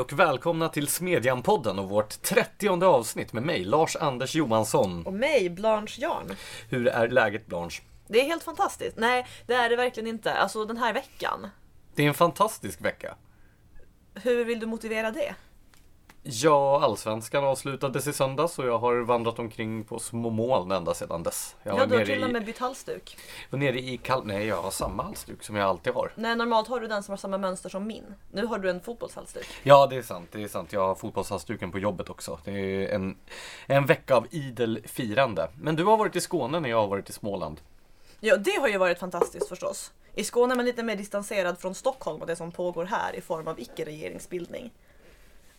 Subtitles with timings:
[0.00, 5.06] Hej och välkomna till Smedjan-podden och vårt 30 avsnitt med mig, Lars-Anders Johansson.
[5.06, 6.36] Och mig, Blanche Jarn.
[6.68, 7.82] Hur är läget Blanche?
[8.08, 8.96] Det är helt fantastiskt.
[8.96, 10.34] Nej, det är det verkligen inte.
[10.34, 11.48] Alltså den här veckan.
[11.94, 13.14] Det är en fantastisk vecka.
[14.14, 15.34] Hur vill du motivera det?
[16.22, 21.22] Ja, allsvenskan avslutades i söndags och jag har vandrat omkring på små moln ända sedan
[21.22, 21.56] dess.
[21.62, 23.16] Jag Ja, du har till och med bytt halsduk.
[23.50, 24.26] var nere i Kal...
[24.26, 26.12] Nej, jag har samma halsduk som jag alltid har.
[26.16, 28.14] Nej, normalt har du den som har samma mönster som min.
[28.32, 29.46] Nu har du en fotbollshalsduk.
[29.62, 30.28] Ja, det är sant.
[30.32, 30.72] Det är sant.
[30.72, 32.38] Jag har fotbollshalsduken på jobbet också.
[32.44, 33.16] Det är en,
[33.66, 35.48] en vecka av idel firande.
[35.60, 37.60] Men du har varit i Skåne när jag har varit i Småland.
[38.20, 39.92] Ja, det har ju varit fantastiskt förstås.
[40.14, 43.20] I Skåne är man lite mer distanserad från Stockholm och det som pågår här i
[43.20, 44.70] form av icke-regeringsbildning.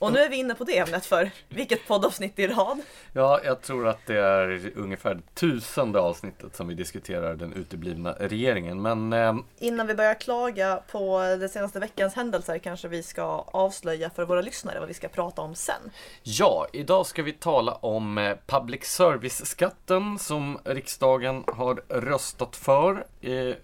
[0.01, 2.81] Och nu är vi inne på det ämnet för vilket poddavsnitt i rad?
[3.13, 8.81] Ja, jag tror att det är ungefär tusende avsnittet som vi diskuterar den uteblivna regeringen.
[8.81, 14.09] Men eh, Innan vi börjar klaga på den senaste veckans händelser kanske vi ska avslöja
[14.09, 15.91] för våra lyssnare vad vi ska prata om sen.
[16.23, 23.55] ja, idag ska vi tala om eh, public service-skatten som riksdagen har röstat för eh,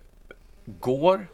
[0.66, 1.28] går.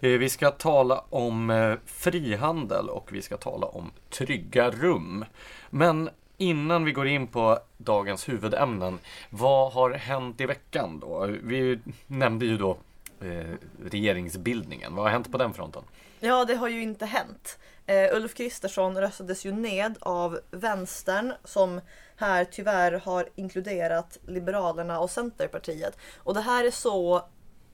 [0.00, 5.24] Eh, vi ska tala om eh, frihandel och vi ska tala om trygga rum.
[5.70, 8.98] Men innan vi går in på dagens huvudämnen,
[9.30, 11.26] vad har hänt i veckan då?
[11.42, 12.78] Vi nämnde ju då
[13.20, 14.94] eh, regeringsbildningen.
[14.94, 15.82] Vad har hänt på den fronten?
[16.20, 17.58] Ja, det har ju inte hänt.
[18.12, 21.80] Ulf Kristersson röstades ju ned av vänstern som
[22.16, 25.98] här tyvärr har inkluderat Liberalerna och Centerpartiet.
[26.16, 27.24] Och det här är så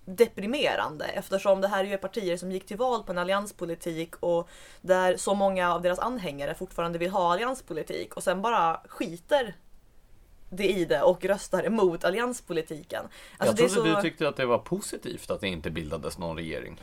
[0.05, 4.49] deprimerande eftersom det här är ju partier som gick till val på en allianspolitik och
[4.81, 9.55] där så många av deras anhängare fortfarande vill ha allianspolitik och sen bara skiter
[10.51, 13.05] det i det och röstar emot allianspolitiken.
[13.39, 13.97] Alltså, jag trodde så...
[13.97, 16.81] du tyckte att det var positivt att det inte bildades någon regering.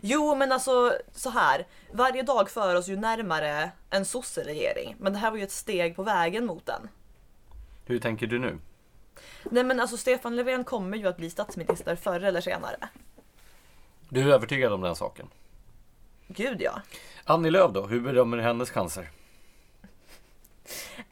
[0.00, 1.66] Jo, men alltså så här.
[1.92, 4.96] Varje dag för oss ju närmare en sosseregering.
[4.98, 6.88] Men det här var ju ett steg på vägen mot den.
[7.84, 8.58] Hur tänker du nu?
[9.44, 12.76] Nej, men alltså Stefan Löfven kommer ju att bli statsminister förr eller senare.
[14.08, 15.28] Du är övertygad om den saken?
[16.28, 16.80] Gud ja.
[17.24, 19.10] Annie Lööf då, hur bedömer du hennes chanser?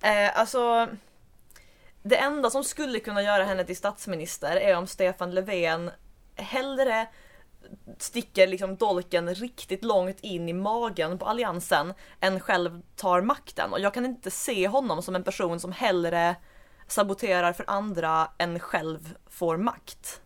[0.02, 0.88] Eh, alltså.
[2.02, 5.90] Det enda som skulle kunna göra henne till statsminister är om Stefan Löfven
[6.36, 7.06] hellre
[7.98, 13.72] sticker liksom dolken riktigt långt in i magen på alliansen än själv tar makten.
[13.72, 16.36] Och jag kan inte se honom som en person som hellre
[16.86, 20.20] saboterar för andra än själv får makt.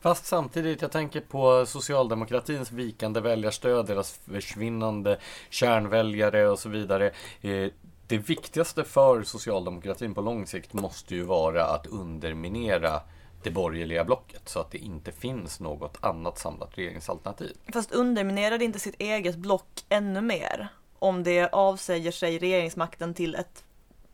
[0.00, 5.18] Fast samtidigt, jag tänker på socialdemokratins vikande väljarstöd, deras försvinnande
[5.50, 7.10] kärnväljare och så vidare.
[7.40, 7.68] Eh,
[8.06, 13.00] Det viktigaste för socialdemokratin på lång sikt måste ju vara att underminera
[13.42, 17.56] det borgerliga blocket så att det inte finns något annat samlat regeringsalternativ.
[17.72, 23.34] Fast underminerar det inte sitt eget block ännu mer om det avsäger sig regeringsmakten till
[23.34, 23.64] ett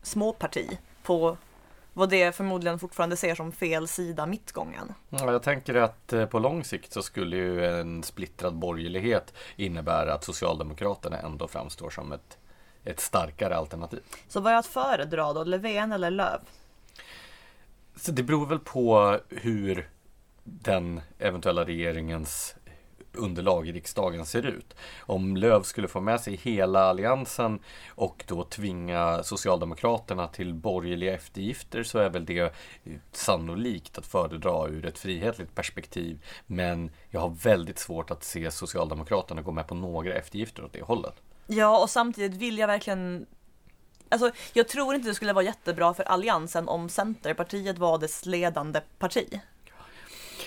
[0.03, 1.37] småparti på
[1.93, 4.95] vad det förmodligen fortfarande ser som fel sida mittgången.
[5.09, 10.15] Ja, jag tänker att eh, på lång sikt så skulle ju en splittrad borgerlighet innebära
[10.15, 12.39] att Socialdemokraterna ändå framstår som ett,
[12.85, 14.01] ett starkare alternativ.
[14.29, 16.41] Så vad är att föredra då, Löfven eller Löv?
[17.97, 19.89] Så det beror väl på hur
[20.45, 22.55] den eventuella regeringens
[23.13, 24.77] underlag i riksdagen ser ut.
[25.01, 31.83] Om Löv skulle få med sig hela alliansen och då tvinga Socialdemokraterna till borgerliga eftergifter
[31.83, 32.55] så är väl det
[33.13, 36.25] sannolikt att föredra ur ett frihetligt perspektiv.
[36.47, 40.83] Men jag har väldigt svårt att se Socialdemokraterna gå med på några eftergifter åt det
[40.83, 41.15] hållet.
[41.47, 43.27] Ja, och samtidigt vill jag verkligen
[44.13, 48.81] Alltså, jag tror inte det skulle vara jättebra för alliansen om Centerpartiet var dess ledande
[48.99, 49.41] parti.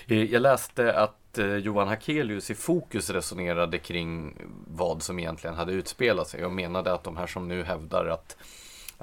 [0.07, 4.35] Eh, Jag läste att Eh, Johan Hakelius i Fokus resonerade kring
[4.67, 8.38] vad som egentligen hade utspelat sig och menade att de här som nu hävdar att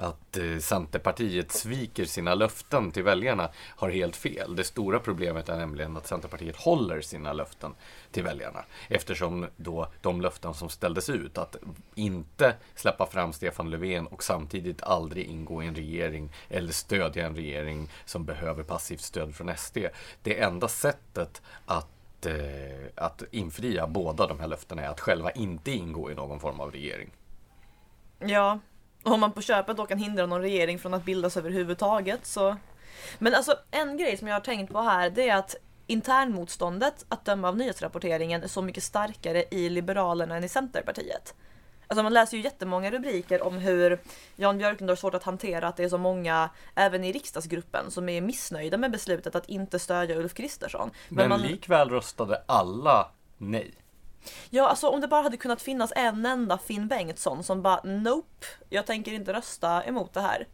[0.01, 4.55] att eh, Centerpartiet sviker sina löften till väljarna har helt fel.
[4.55, 7.73] Det stora problemet är nämligen att Centerpartiet håller sina löften
[8.11, 8.65] till väljarna.
[8.87, 11.55] Eftersom då de löften som ställdes ut, att
[11.95, 17.35] inte släppa fram Stefan Löfven och samtidigt aldrig ingå i en regering eller stödja en
[17.35, 19.77] regering som behöver passivt stöd från SD.
[20.23, 21.87] Det enda sättet att,
[22.25, 22.35] eh,
[22.95, 26.71] att infria båda de här löftena är att själva inte ingå i någon form av
[26.71, 27.11] regering.
[28.19, 28.59] Ja,
[29.03, 32.57] och om man på köpet då kan hindra någon regering från att bildas överhuvudtaget så...
[33.19, 35.55] Men alltså en grej som jag har tänkt på här det är att
[35.87, 41.35] internmotståndet, att döma av nyhetsrapporteringen, är så mycket starkare i Liberalerna än i Centerpartiet.
[41.91, 43.99] Alltså man läser ju jättemånga rubriker om hur
[44.35, 48.09] Jan Björklund har svårt att hantera att det är så många, även i riksdagsgruppen, som
[48.09, 50.91] är missnöjda med beslutet att inte stödja Ulf Kristersson.
[51.09, 53.73] Men, man, likväl röstade alla nej.
[54.49, 58.45] Ja, alltså om det bara hade kunnat finnas en enda Finn Bengtsson som bara Nope,
[58.69, 60.47] jag tänker inte rösta emot det här.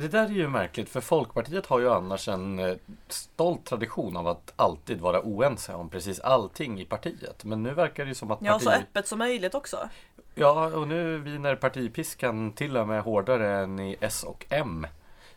[0.00, 2.76] Det där är ju märkligt för Folkpartiet har ju annars en eh,
[3.08, 7.44] stolt tradition av att alltid vara oense om precis allting i partiet.
[7.44, 8.88] Men nu verkar det ju som att Ja, så partiet...
[8.88, 9.88] öppet som möjligt också.
[10.40, 14.86] Ja, och nu viner partipiskan till och med hårdare än i S och M.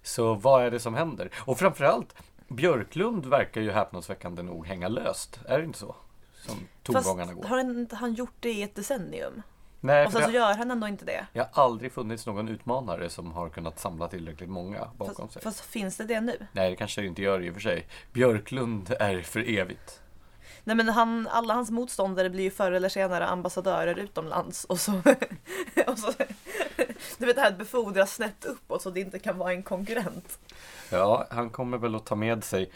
[0.01, 1.29] Så vad är det som händer?
[1.39, 2.15] Och framförallt,
[2.47, 5.39] Björklund verkar ju häpnadsväckande nog hänga löst.
[5.47, 5.95] Är det inte så?
[6.33, 7.49] Som tongångarna Fast går.
[7.49, 9.41] har inte han gjort det i ett decennium?
[9.79, 11.25] Nej, Och för sen så det, gör han ändå inte det.
[11.33, 15.41] det har aldrig funnits någon utmanare som har kunnat samla tillräckligt många bakom Fast, sig.
[15.41, 16.47] fast finns det det nu?
[16.51, 17.87] Nej, det kanske det inte gör i och för sig.
[18.13, 20.01] Björklund är för evigt.
[20.63, 24.91] Nej men han, alla hans motståndare blir ju förr eller senare ambassadörer utomlands och så,
[25.87, 26.11] och så
[27.17, 30.39] Du vet det här att befordra snett uppåt så det inte kan vara en konkurrent.
[30.89, 32.71] Ja, han kommer väl att ta med sig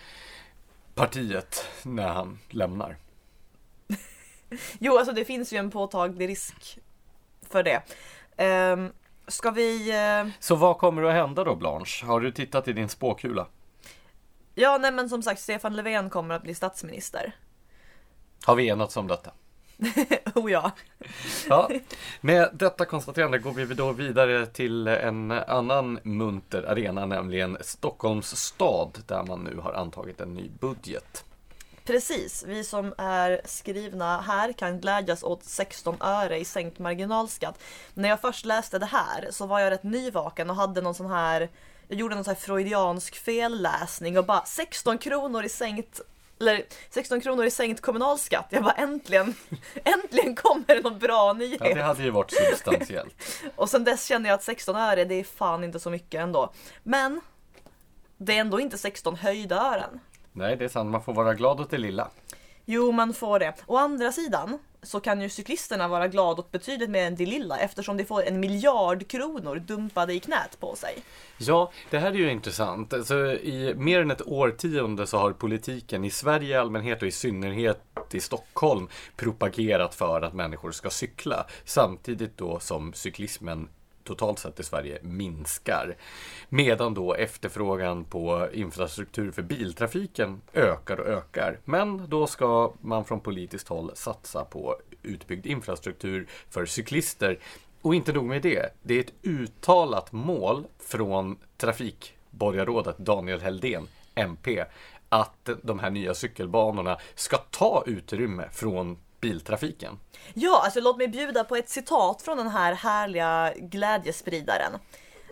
[0.94, 2.98] partiet när han lämnar.
[4.80, 6.80] Jo alltså det finns ju en påtaglig risk
[7.50, 7.82] för det.
[8.74, 8.92] Um,
[9.28, 9.90] ska vi...
[9.92, 12.06] eh, Så vad kommer att hända då Blanche?
[12.06, 13.48] Har du tittat i din spåkula?
[14.58, 17.34] ja nej men som sagt Stefan Löfven kommer att bli statsminister.
[18.44, 19.32] Har vi enats om detta?
[20.36, 20.72] oh ja.
[21.50, 21.70] Ja,
[22.22, 28.98] med detta konstaterande går vi då vidare till en annan munter arena, nämligen Stockholms stad,
[29.08, 31.26] där man nu har antagit en ny budget.
[31.86, 37.60] Precis, vi som är skrivna här kan glädjas åt 16 öre i sänkt marginalskatt.
[37.94, 41.10] När jag först läste det här så var jag rätt nyvaken och hade någon sån
[41.10, 41.50] här
[41.88, 46.02] jag gjorde någon sån här freudiansk felläsning och bara 16 kronor i sänkt
[46.40, 48.48] eller 16 kronor i sänkt kommunalskatt.
[48.50, 49.36] Jag bara äntligen,
[49.84, 51.62] äntligen kommer det någon bra nyhet.
[51.64, 53.16] Ja, det hade ju varit substantiellt.
[53.56, 56.54] Och sen dess känner jag att 16 öre det är fan inte så mycket ändå.
[56.84, 57.22] Men
[58.18, 60.00] det är ändå inte 16 höjda ören.
[60.32, 60.92] Nej, det är sant.
[60.92, 62.10] Man får vara glad åt det lilla.
[62.66, 63.54] Jo, man får det.
[63.66, 67.58] Å andra sidan så kan ju cyklisterna vara glada åt betydligt mer än det lilla
[67.58, 70.98] eftersom de får en miljard kronor dumpade i knät på sig.
[71.38, 72.94] Ja, det här är ju intressant.
[72.94, 77.12] Alltså, I mer än ett årtionde så har politiken i Sverige i allmänhet och i
[77.12, 81.46] synnerhet i Stockholm propagerat för att människor ska cykla.
[81.66, 83.70] Samtidigt då som cyklismen
[84.06, 85.96] totalt sett i Sverige minskar.
[86.50, 91.60] Medan då efterfrågan på infrastruktur för biltrafiken ökar och ökar.
[91.66, 97.40] Men då ska man från politiskt håll satsa på utbyggd infrastruktur för cyklister.
[97.81, 104.66] Och inte nog med det, det är ett uttalat mål från trafikborgarrådet Daniel Heldén, MP,
[105.10, 110.00] att de här nya cykelbanorna ska ta utrymme från biltrafiken.
[110.33, 114.72] Ja, alltså låt mig bjuda på ett citat från den här härliga glädjespridaren.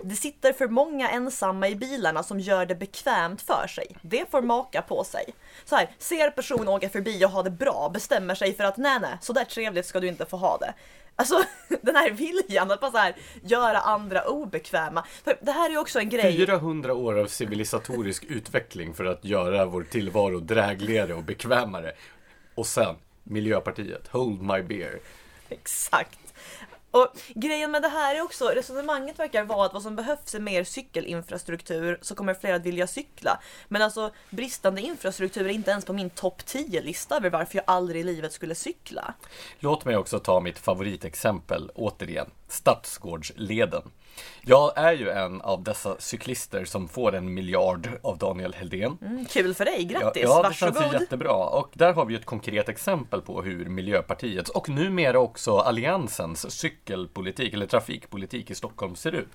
[0.03, 3.95] Det sitter för många ensamma i bilarna som gör det bekvämt för sig.
[4.01, 5.25] Det får maka på sig.
[5.65, 8.99] Så här, ser person åka förbi och ha det bra, bestämmer sig för att nej,
[9.01, 10.73] nej, så där trevligt ska du inte få ha det.
[11.15, 11.43] Alltså
[11.81, 15.05] den här viljan att bara så här, göra andra obekväma.
[15.23, 16.37] För det här är ju också en grej.
[16.37, 21.91] 400 år av civilisatorisk utveckling för att göra vår tillvaro drägligare och bekvämare.
[22.55, 24.99] Och sen Miljöpartiet, hold my beer.
[25.49, 26.19] Exakt.
[26.91, 30.39] Och grejen med det här är också, resonemanget verkar vara att vad som behövs är
[30.39, 33.39] mer cykelinfrastruktur så kommer fler att vilja cykla.
[33.67, 38.01] Men alltså bristande infrastruktur är inte ens på min topp 10-lista över varför jag aldrig
[38.01, 39.13] i livet skulle cykla.
[39.59, 42.29] Låt mig också ta mitt favoritexempel återigen.
[42.47, 43.91] Stadsgårdsleden.
[44.41, 48.97] Jag är ju en av dessa cyklister som får en miljard av Daniel Heldén.
[49.01, 50.75] Mm, kul för dig, grattis, Ja, ja det varsågod.
[50.81, 51.33] känns ju jättebra.
[51.33, 57.53] Och där har vi ett konkret exempel på hur Miljöpartiets och numera också Alliansens cykelpolitik
[57.53, 59.29] eller trafikpolitik i Stockholm ser ut.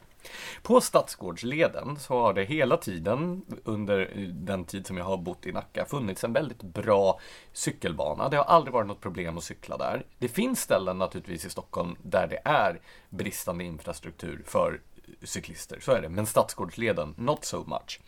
[0.62, 5.52] På Stadsgårdsleden så har det hela tiden under den tid som jag har bott i
[5.52, 7.20] Nacka funnits en väldigt bra
[7.52, 8.28] cykelbana.
[8.28, 10.06] Det har aldrig varit något problem att cykla där.
[10.18, 14.80] Det finns ställen naturligtvis i Stockholm där det är bristande infrastruktur för
[15.22, 16.08] cyklister, så är det.
[16.08, 18.00] Men Stadsgårdsleden, not so much.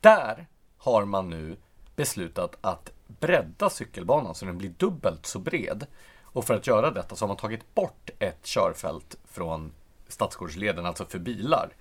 [0.00, 0.46] Där
[0.78, 1.56] har man nu
[1.96, 5.86] beslutat att bredda cykelbanan så den blir dubbelt så bred.
[6.22, 9.72] Och för att göra detta så har man tagit bort ett körfält från
[10.14, 11.72] Stadsgårdsleden, alltså för bilar.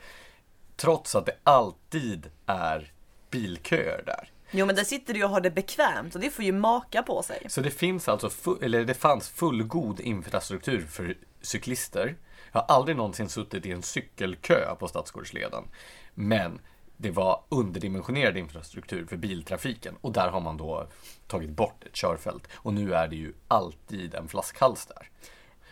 [0.76, 2.92] Trots att det alltid är
[3.32, 4.30] bilköer där.
[4.52, 7.24] Jo men där sitter du och har det bekvämt och det får ju maka på
[7.24, 7.46] sig.
[7.50, 12.16] Så det finns alltså, eller det fanns fullgod infrastruktur för cyklister.
[12.52, 15.64] Jag har aldrig någonsin suttit i en cykelkö på Stadsgårdsleden.
[16.14, 16.60] Men
[16.98, 20.88] det var underdimensionerad infrastruktur för biltrafiken och där har man då
[21.28, 22.48] tagit bort ett körfält.
[22.54, 25.10] Och nu är det ju alltid en flaskhals där.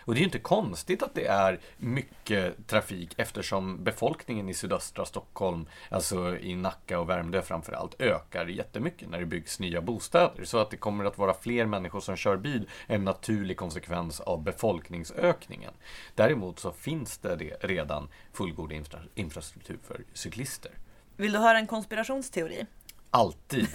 [0.06, 5.06] Och det är ju inte konstigt att det är mycket trafik eftersom befolkningen i sydöstra
[5.06, 10.44] Stockholm, alltså i Nacka och Värmdö framförallt, ökar jättemycket när det byggs nya bostäder.
[10.44, 14.44] Så att det kommer att vara fler människor som kör bil en naturlig konsekvens av
[14.44, 15.74] befolkningsökningen.
[16.16, 20.72] Däremot så finns det redan fullgod infra infrastruktur för cyklister.
[21.16, 22.66] Vill du höra en konspirationsteori?
[23.10, 23.68] Alltid.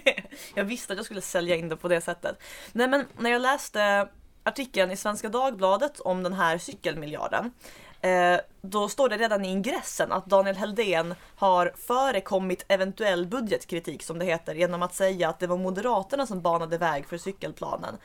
[0.54, 2.42] jag visste att jag skulle sälja in det på det sättet.
[2.72, 4.08] Nej men när jag läste
[4.48, 7.52] artikeln i Svenska Dagbladet om den här cykelmiljarden.
[8.00, 14.18] Eh, då står det redan i ingressen att Daniel Heldén har förekommit eventuell budgetkritik som
[14.18, 17.96] det heter genom att säga att det var Moderaterna som banade väg för cykelplanen.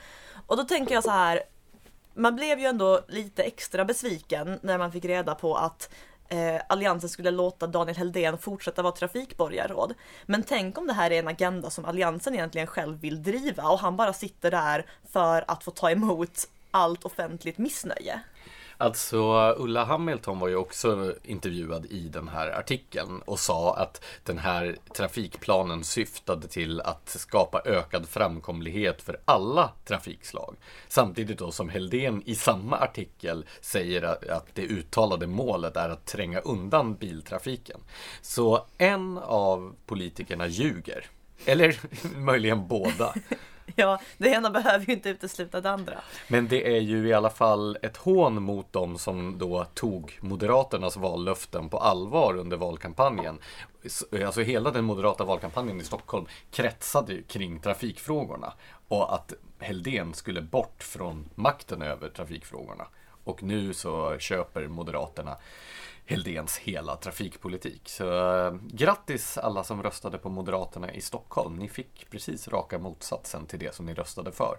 [0.47, 1.43] Och då tänker jag så här.
[2.15, 5.89] Man blev ju ändå lite extra besviken när man fick reda på att
[6.33, 9.93] eh, Alliansen skulle låta Daniel Heldén fortsätta vara trafikborgarråd.
[10.25, 13.79] Men tänk om det här är en agenda som Alliansen egentligen själv vill driva och
[13.79, 18.19] han bara sitter där för att få ta emot allt offentligt missnöje.
[18.77, 24.37] Alltså Ulla Hamilton var ju också intervjuad i den här artikeln och sa att den
[24.37, 30.55] här trafikplanen syftade till att skapa ökad framkomlighet för alla trafikslag.
[30.87, 36.39] Samtidigt då som Heldén i samma artikel säger att det uttalade målet är att tränga
[36.39, 37.79] undan biltrafiken.
[38.21, 41.05] Så en av politikerna ljuger.
[41.45, 41.79] Eller
[42.15, 43.13] möjligen båda.
[43.75, 45.93] Ja, det ena behöver ju inte utesluta det andra.
[46.27, 50.97] Men det är ju i alla fall ett hån mot dem som då tog Moderaternas
[50.97, 53.39] vallöften på allvar under valkampanjen.
[54.25, 58.53] Alltså hela den moderata valkampanjen i Stockholm kretsade ju kring trafikfrågorna
[58.87, 62.87] och att Heldén skulle bort från makten över trafikfrågorna.
[63.23, 65.37] Och nu så köper Moderaterna
[66.05, 67.89] Heldens hela trafikpolitik.
[67.89, 71.55] Så eh, grattis alla som röstade på Moderaterna i Stockholm.
[71.55, 74.57] Ni fick precis raka motsatsen till det som ni röstade för.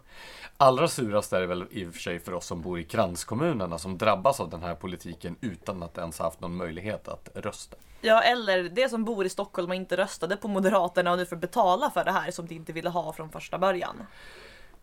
[0.57, 3.79] Allra surast är det väl i och för sig för oss som bor i kranskommunerna
[3.79, 7.77] som drabbas av den här politiken utan att ens haft någon möjlighet att rösta.
[8.01, 11.37] Ja, eller det som bor i Stockholm och inte röstade på Moderaterna och nu får
[11.37, 14.07] betala för det här som de inte ville ha från första början.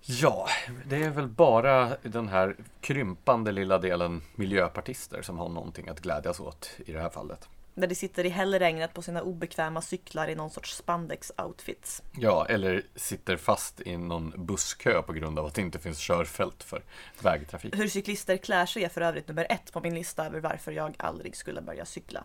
[0.03, 0.47] Ja,
[0.85, 6.39] det är väl bara den här krympande lilla delen miljöpartister som har någonting att glädjas
[6.39, 7.49] åt i det här fallet.
[7.73, 12.01] Där de sitter i hällregnet på sina obekväma cyklar i någon sorts spandex-outfits.
[12.17, 16.63] Ja, eller sitter fast i någon busskö på grund av att det inte finns körfält
[16.63, 16.83] för
[17.21, 17.77] vägtrafik.
[17.77, 20.95] Hur cyklister klär sig är för övrigt nummer ett på min lista över varför jag
[20.99, 22.23] aldrig skulle börja cykla.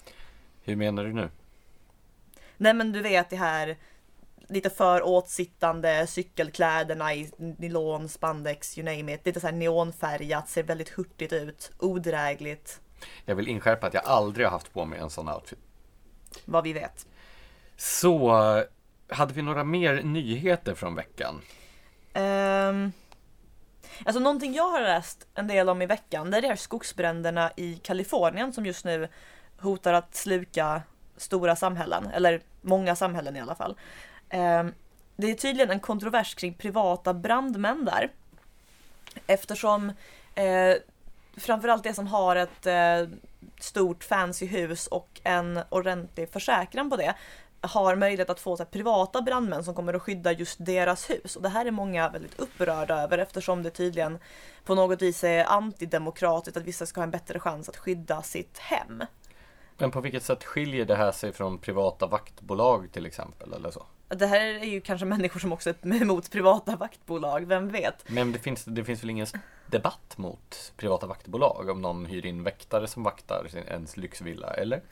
[0.63, 1.31] Hur menar du nu?
[2.57, 3.77] Nej men du vet det här
[4.49, 9.27] lite för åtsittande cykelkläderna i nylon, spandex, you name it.
[9.27, 12.81] Lite så här neonfärgat, ser väldigt hurtigt ut, odrägligt.
[13.25, 15.59] Jag vill inskärpa att jag aldrig har haft på mig en sån outfit.
[16.45, 17.07] Vad vi vet.
[17.77, 18.33] Så,
[19.09, 21.43] hade vi några mer nyheter från veckan?
[22.15, 22.93] Um,
[24.05, 28.53] alltså någonting jag har läst en del om i veckan, det är skogsbränderna i Kalifornien
[28.53, 29.09] som just nu
[29.59, 30.83] hotar att sluka
[31.17, 33.77] stora samhällen, eller många samhällen i alla fall.
[34.29, 34.73] Ehm,
[35.17, 38.13] det är tydligen en kontrovers kring privata brandmän där.
[39.27, 39.93] Eftersom
[40.35, 40.75] eh,
[41.37, 43.19] framförallt det som har ett eh,
[43.61, 47.15] stort fancy hus och en ordentlig försäkran på det
[47.61, 51.37] har möjlighet att få så här, privata brandmän som kommer att skydda just deras hus.
[51.37, 54.19] Och det här är många väldigt upprörda över eftersom det tydligen
[54.65, 58.59] på något vis är antidemokratiskt att vissa ska ha en bättre chans att skydda sitt
[58.59, 59.05] hem.
[59.79, 63.87] Men på vilket sätt skiljer det här sig från privata vaktbolag till exempel eller så?
[64.09, 68.09] Det här är ju kanske människor som också är emot privata vaktbolag, vem vet?
[68.09, 69.27] Men det finns, det finns väl ingen
[69.67, 74.83] debatt mot privata vaktbolag om någon hyr in väktare som vaktar sin, ens lyxvilla, eller?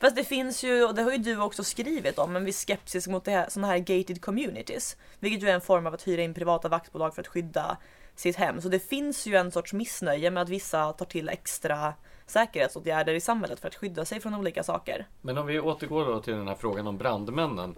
[0.00, 3.08] Fast det finns ju, och det har ju du också skrivit om, en viss skepsis
[3.08, 4.96] mot det här, sådana här gated communities.
[5.18, 7.76] Vilket ju är en form av att hyra in privata vaktbolag för att skydda
[8.14, 8.60] sitt hem.
[8.60, 11.94] Så det finns ju en sorts missnöje med att vissa tar till extra
[12.26, 15.06] säkerhetsåtgärder i samhället för att skydda sig från olika saker.
[15.20, 17.74] Men om vi återgår då till den här frågan om brandmännen.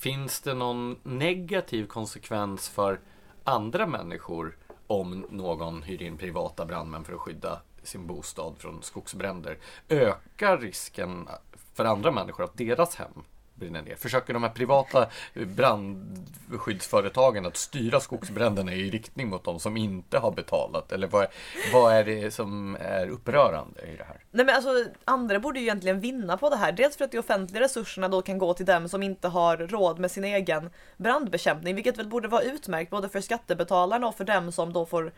[0.00, 3.00] Finns det någon negativ konsekvens för
[3.44, 9.58] andra människor om någon hyr in privata brandmän för att skydda sin bostad från skogsbränder?
[9.88, 11.28] Ökar risken
[11.74, 13.22] för andra människor att deras hem
[13.60, 13.96] brinna ner?
[13.96, 20.32] Försöker de här privata brandskyddsföretagen att styra skogsbränderna i riktning mot de som inte har
[20.32, 20.92] betalat?
[20.92, 21.28] Eller vad är,
[21.72, 24.24] vad är det som är upprörande i det här?
[24.30, 26.72] Nej men alltså andra borde ju egentligen vinna på det här.
[26.72, 29.98] Dels för att de offentliga resurserna då kan gå till dem som inte har råd
[29.98, 34.52] med sin egen brandbekämpning, vilket väl borde vara utmärkt både för skattebetalarna och för dem
[34.52, 35.12] som då får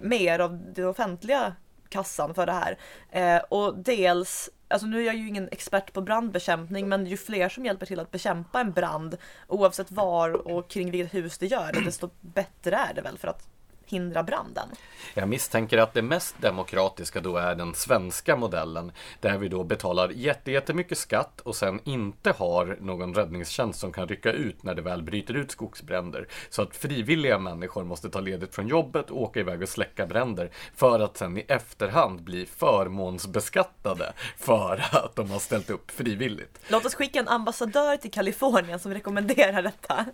[0.00, 1.54] mer av den offentliga
[1.88, 2.78] kassan för det här.
[3.10, 7.48] Eh, och dels Alltså nu är jag ju ingen expert på brandbekämpning men ju fler
[7.48, 11.72] som hjälper till att bekämpa en brand oavsett var och kring vilket hus det gör
[11.72, 13.48] det desto bättre är det väl för att
[13.86, 14.68] hindra branden.
[15.14, 20.08] Jag misstänker att det mest demokratiska då är den svenska modellen där vi då betalar
[20.08, 25.02] jättemycket skatt och sen inte har någon räddningstjänst som kan rycka ut när det väl
[25.02, 26.28] bryter ut skogsbränder.
[26.50, 30.50] Så att frivilliga människor måste ta ledigt från jobbet och åka iväg och släcka bränder
[30.74, 36.58] för att sen i efterhand bli förmånsbeskattade för att de har ställt upp frivilligt.
[36.68, 40.04] Låt oss skicka en ambassadör till Kalifornien som rekommenderar detta.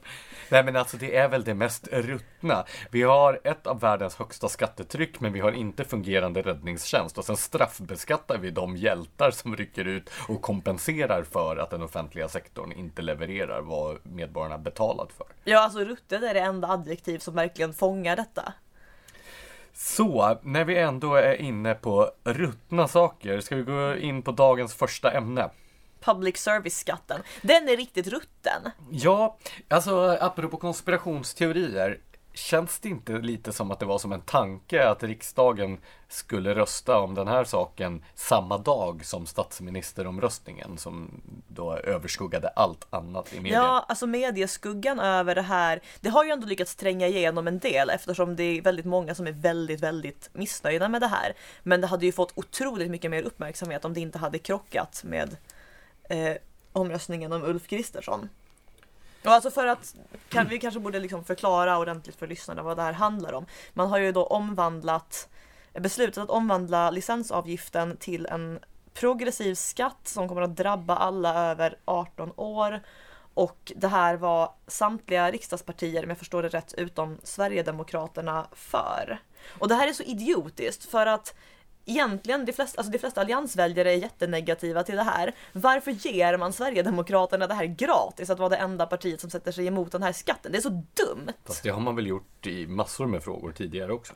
[0.49, 2.64] Nej men alltså det är väl det mest ruttna.
[2.91, 7.37] Vi har ett av världens högsta skattetryck men vi har inte fungerande räddningstjänst och sen
[7.37, 13.02] straffbeskattar vi de hjältar som rycker ut och kompenserar för att den offentliga sektorn inte
[13.02, 15.26] levererar vad medborgarna betalat för.
[15.45, 18.52] Ja, alltså ruttet är det enda adjektiv som verkligen fångar detta.
[19.75, 24.75] Så, när vi ändå är inne på ruttna saker ska vi gå in på dagens
[24.75, 25.50] första ämne.
[26.00, 27.23] Public service-skatten.
[27.42, 28.71] Den är riktigt rutten.
[28.90, 29.38] Ja,
[29.69, 31.99] alltså apropå konspirationsteorier.
[32.35, 36.99] Känns det inte lite som att det var som en tanke att riksdagen skulle rösta
[36.99, 43.59] om den här saken samma dag som statsministeromröstningen som då överskuggade allt annat i media?
[43.59, 45.81] Ja, alltså medieskuggan över det här.
[46.01, 49.27] Det har ju ändå lyckats tränga igenom en del eftersom det är väldigt många som
[49.27, 51.33] är väldigt, väldigt missnöjda med det här.
[51.62, 55.37] Men det hade ju fått otroligt mycket mer uppmärksamhet om det inte hade krockat med
[56.03, 56.37] eh,
[56.73, 58.29] omröstningen om Ulf Kristersson.
[59.25, 59.95] Och alltså för att
[60.29, 63.47] kan, vi kanske borde liksom förklara ordentligt för lyssnarna vad det här handlar om.
[63.73, 65.29] Man har ju då omvandlat
[65.81, 68.59] beslutat att omvandla licensavgiften till en
[68.95, 72.81] progressiv skatt som kommer att drabba alla över 18 år.
[73.35, 79.19] Och det här var samtliga riksdagspartier, om jag förstår det rätt, utom Sverigedemokraterna för.
[79.59, 81.35] Och det här är så idiotiskt för att
[81.85, 85.35] egentligen de flesta, alltså de flesta alliansväljare är jättenegativa till det här.
[85.53, 89.67] Varför ger man Sverigedemokraterna det här gratis att vara det enda partiet som sätter sig
[89.67, 90.53] emot den här skatten?
[90.53, 91.33] Det är så dumt!
[91.45, 94.12] Fast det har man väl gjort i massor med frågor tidigare också.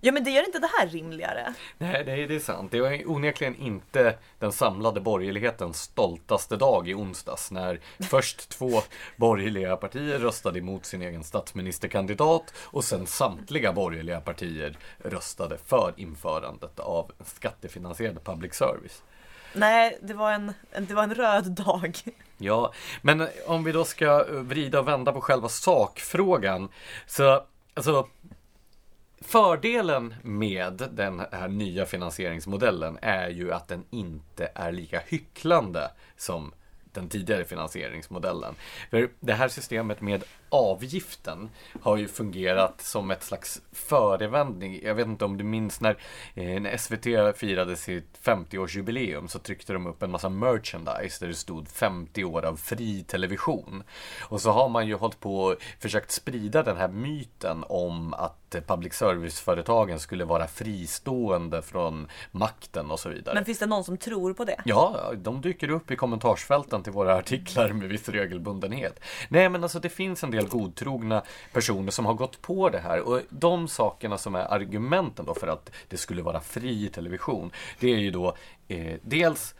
[0.00, 1.54] Ja men det gör inte det här rimligare.
[1.78, 2.72] Nej, det är, det är sant.
[2.72, 8.82] Det var onekligen inte den samlade borgerlighetens stoltaste dag i onsdags när först två
[9.16, 16.80] borgerliga partier röstade emot sin egen statsministerkandidat och sen samtliga borgerliga partier röstade för införandet
[16.80, 19.02] av skattefinansierad public service.
[19.52, 21.98] Nej, det var en, det var en röd dag.
[22.38, 26.68] Ja, men om vi då ska vrida och vända på själva sakfrågan
[27.06, 27.42] så
[27.74, 28.06] alltså
[29.24, 36.52] Fördelen med den här nya finansieringsmodellen är ju att den inte är lika hycklande som
[36.92, 38.54] den tidigare finansieringsmodellen.
[38.90, 41.50] För det här systemet med avgiften
[41.82, 44.80] har ju fungerat som ett slags förevändning.
[44.82, 45.96] Jag vet inte om du minns när,
[46.34, 51.34] eh, när SVT firade sitt 50-årsjubileum så tryckte de upp en massa merchandise där det
[51.34, 53.82] stod 50 år av fri television.
[54.20, 58.39] Och så har man ju hållit på och försökt sprida den här myten om att
[58.66, 63.34] public service-företagen skulle vara fristående från makten och så vidare.
[63.34, 64.56] Men finns det någon som tror på det?
[64.64, 69.00] Ja, de dyker upp i kommentarsfälten till våra artiklar med viss regelbundenhet.
[69.28, 73.00] Nej, men alltså det finns en del godtrogna personer som har gått på det här
[73.00, 77.92] och de sakerna som är argumenten då för att det skulle vara fri television, det
[77.92, 78.36] är ju då
[78.68, 79.54] eh, dels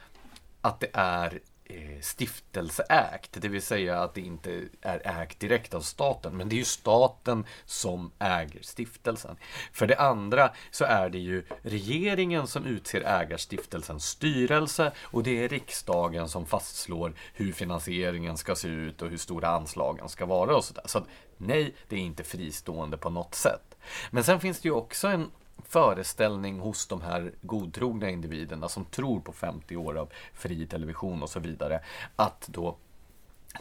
[0.60, 1.40] att det är Eh,
[1.74, 6.54] Eh, stiftelseägt, det vill säga att det inte är ägt direkt av staten, men det
[6.54, 9.36] är ju staten som äger stiftelsen.
[9.72, 15.48] För det andra så är det ju regeringen som utser ägarstiftelsens styrelse och det är
[15.48, 20.64] riksdagen som fastslår hur finansieringen ska se ut och hur stora anslagen ska vara och
[20.64, 20.84] sådär.
[20.86, 21.06] Så
[21.36, 23.76] nej, det är inte fristående på något sätt.
[24.10, 25.30] Men sen finns det ju också en
[25.70, 31.30] föreställning hos de här godtrogna individerna som tror på 50 år av fri television och
[31.30, 31.80] så vidare.
[32.16, 32.76] Att då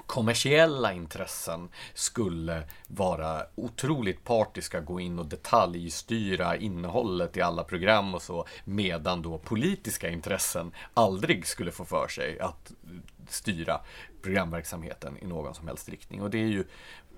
[0.06, 8.22] kommersiella intressen skulle vara otroligt partiska, gå in och detaljstyra innehållet i alla program och
[8.22, 12.72] så, medan då politiska intressen aldrig skulle få för sig att
[13.30, 13.82] styra
[14.22, 16.22] programverksamheten i någon som helst riktning.
[16.22, 16.66] Och det är ju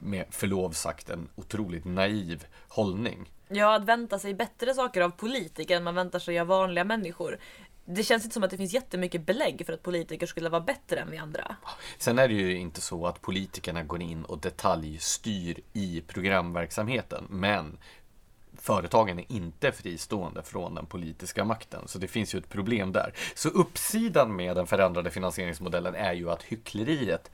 [0.02, 3.32] med förlov sagt en otroligt naiv hållning.
[3.48, 7.40] Ja, att vänta sig bättre saker av politiker än man väntar sig av vanliga människor.
[7.86, 11.00] Det känns inte som att det finns jättemycket belägg för att politiker skulle vara bättre
[11.00, 11.56] än vi andra.
[11.98, 17.78] Sen är det ju inte så att politikerna går in och detaljstyr i programverksamheten, men
[18.58, 21.88] företagen är inte fristående från den politiska makten.
[21.88, 23.14] Så det finns ju ett problem där.
[23.36, 27.32] Så uppsidan med den förändrade finansieringsmodellen är ju att hyckleriet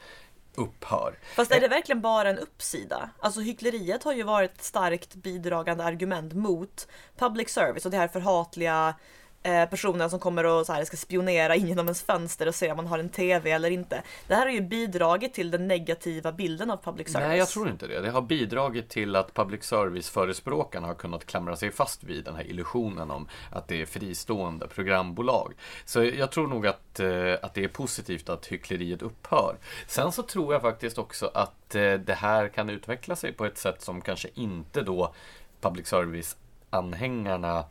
[0.58, 1.20] upphör.
[1.36, 3.10] Fast är det verkligen bara en uppsida?
[3.20, 8.08] Alltså hyckleriet har ju varit ett starkt bidragande argument mot public service och det här
[8.08, 8.96] förhatliga
[9.44, 12.72] Eh, personerna som kommer och så här, ska spionera in genom ens fönster och se
[12.72, 14.04] om man har en TV eller inte.
[14.28, 17.28] Det här har ju bidragit till den negativa bilden av public service.
[17.28, 18.02] Nej, jag tror inte det.
[18.02, 22.48] Det har bidragit till att public service-förespråkarna har kunnat klamra sig fast vid den här
[22.48, 25.54] illusionen om att det är fristående programbolag.
[25.86, 29.58] Så jag tror nog att, eh, att det är positivt att hyckleriet upphör.
[29.88, 33.58] Sen så tror jag faktiskt också att eh, det här kan utveckla sig på ett
[33.58, 35.14] sätt som kanske inte då
[35.62, 37.64] public service-anhängarna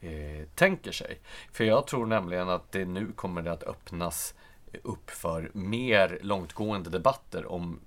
[0.00, 1.20] eh, tänker sig.
[1.52, 4.34] För jag tror nämligen att det nu kommer det att öppnas
[4.82, 7.80] upp för mer långtgående debatter om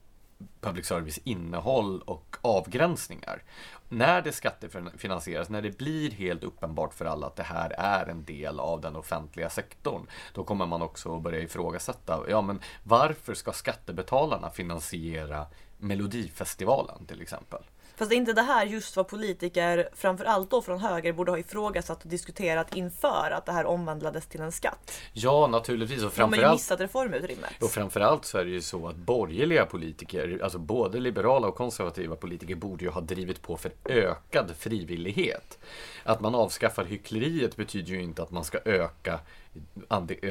[0.61, 3.43] public service innehåll och avgränsningar.
[3.89, 8.23] När det skattefinansieras, när det blir helt uppenbart för alla att det här är en
[8.23, 13.51] del av den offentliga sektorn, då kommer man också börja ifrågasätta, ja men varför ska
[13.51, 15.45] skattebetalarna finansiera
[15.77, 17.63] Melodifestivalen till exempel?
[17.95, 22.03] Fast är inte det här just vad politiker, framförallt då från höger, borde ha ifrågasatt
[22.03, 24.91] och diskuterat inför att det här omvandlades till en skatt?
[25.13, 26.03] Ja, naturligtvis.
[26.03, 27.63] Och framförallt, De har ju missat reformutrymmet.
[27.63, 32.15] Och framförallt så är det ju så att borgerliga politiker, alltså både liberala och konservativa
[32.15, 35.59] politiker, borde ju ha drivit på för ökad frivillighet.
[36.03, 39.19] Att man avskaffar hyckleriet betyder ju inte att man ska öka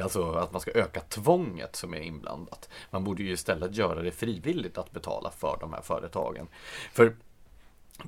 [0.03, 2.69] alltså att man ska öka tvånget som är inblandat.
[2.89, 6.47] Man borde ju istället göra det frivilligt att betala för de här företagen.
[6.93, 7.15] För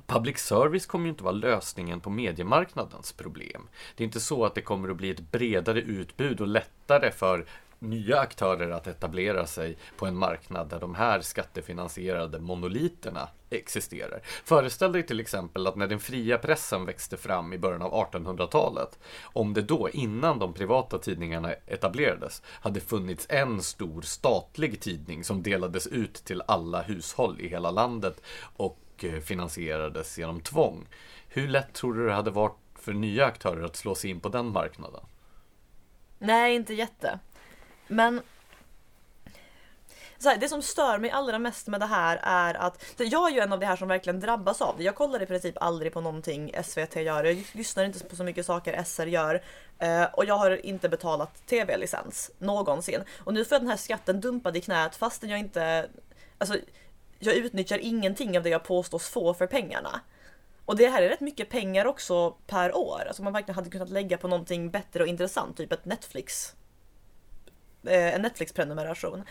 [0.06, 3.68] Public service kommer ju inte vara lösningen på mediemarknadens problem.
[3.96, 7.46] Det är inte så att det kommer att bli ett bredare utbud och lättare för
[7.78, 14.20] nya aktörer att etablera sig på en marknad där de här skattefinansierade monoliterna existerar.
[14.44, 18.98] Föreställ dig till exempel att när den fria pressen växte fram i början av 1800-talet,
[19.22, 25.42] om det då innan de privata tidningarna etablerades hade funnits en stor statlig tidning som
[25.42, 28.22] delades ut till alla hushåll i hela landet
[28.56, 30.88] och och eh, finansierades genom tvång.
[31.28, 34.28] Hur lätt tror du det hade varit för nya aktörer att slå sig in på
[34.28, 35.04] den marknaden?
[36.18, 37.18] Nej, inte jätte.
[37.88, 38.20] Men
[40.18, 43.34] så här, det som stör mig allra mest med det här är att jag är
[43.34, 44.84] ju en av de här som verkligen drabbas av det.
[44.84, 47.24] Jag kollar i princip aldrig på någonting SVT gör.
[47.24, 49.42] Jag lyssnar inte på så mycket saker SR gör.
[49.78, 53.00] Eh, och jag har inte betalat tv-licens någonsin.
[53.18, 55.88] Och nu får jag den här skatten dumpad i knät fastän jag inte...
[56.38, 56.56] Alltså,
[57.18, 60.00] jag utnyttjar ingenting av det jag påstås få för pengarna.
[60.64, 63.04] Och det här är rätt mycket pengar också per år.
[63.08, 66.54] Alltså man verkligen hade kunnat lägga på någonting bättre och intressant, typ ett Netflix.
[67.88, 69.22] Eh, en Netflix-prenumeration.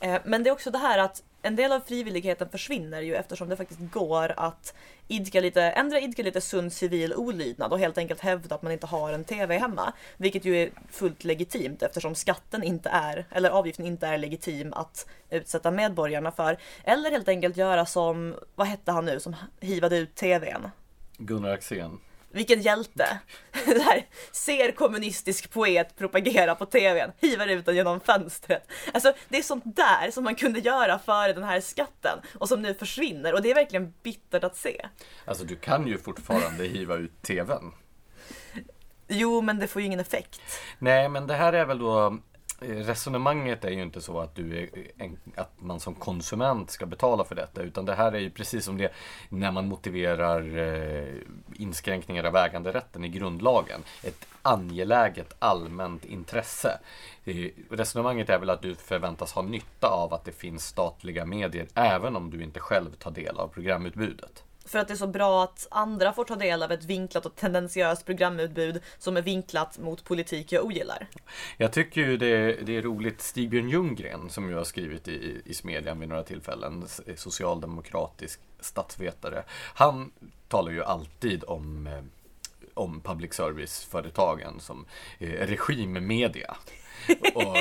[0.00, 3.48] Eh, men det är också det här att en del av frivilligheten försvinner ju eftersom
[3.48, 4.74] det faktiskt går att
[5.08, 8.86] idka lite, ändra idka lite sund civil olydnad och helt enkelt hävda att man inte
[8.86, 9.92] har en TV hemma.
[10.16, 15.06] Vilket ju är fullt legitimt eftersom skatten inte är, eller avgiften inte är legitim att
[15.30, 16.58] utsätta medborgarna för.
[16.84, 20.68] Eller helt enkelt göra som, vad hette han nu som hivade ut TVn?
[21.18, 21.98] Gunnar Axén.
[22.34, 23.18] Vilken hjälte!
[23.66, 28.70] Där ser kommunistisk poet propagera på tvn, hivar ut den genom fönstret.
[28.92, 32.62] Alltså det är sånt där som man kunde göra före den här skatten och som
[32.62, 34.86] nu försvinner och det är verkligen bittert att se.
[35.24, 37.72] Alltså du kan ju fortfarande hiva ut tvn.
[39.08, 40.40] Jo, men det får ju ingen effekt.
[40.78, 42.18] Nej, men det här är väl då
[42.68, 47.24] resonemanget är ju inte så att, du är en, att man som konsument ska betala
[47.24, 48.92] för detta utan det här är ju precis som det
[49.28, 51.14] när man motiverar eh,
[51.54, 53.80] inskränkningar av äganderätten i grundlagen.
[54.02, 56.78] Ett angeläget allmänt intresse.
[57.24, 61.66] Eh, resonemanget är väl att du förväntas ha nytta av att det finns statliga medier
[61.74, 64.44] även om du inte själv tar del av programutbudet.
[64.64, 67.36] För att det är så bra att andra får ta del av ett vinklat och
[67.36, 71.06] tendensiöst programutbud som är vinklat mot politik jag ogillar.
[71.56, 75.54] Jag tycker ju det, det är roligt, Stigbjörn Ljunggren som ju har skrivit i, i
[75.54, 79.44] Smedjan vid några tillfällen, socialdemokratisk statsvetare.
[79.74, 80.10] Han
[80.48, 82.02] talar ju alltid om, eh,
[82.74, 84.86] om public service-företagen som
[85.18, 86.56] eh, regimmedia.
[87.34, 87.56] och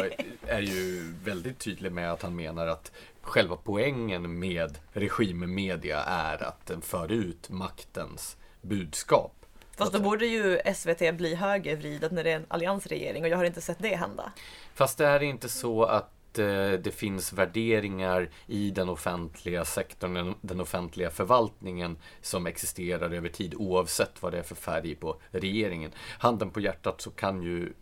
[0.48, 2.92] är ju väldigt tydlig med att han menar att
[3.24, 9.46] själva poängen med regimmedia är att den för ut maktens budskap.
[9.78, 13.46] Fast då borde ju SVT bli högervridet när det är en alliansregering och jag har
[13.46, 14.32] inte sett det hända.
[14.74, 20.62] Fast det är inte så att eh, det finns värderingar i den offentliga sektorn, den
[20.62, 25.92] offentliga förvaltningen som existerar över tid oavsett vad det är för färg på regeringen.
[26.20, 27.74] Handen på hjärtat så kan ju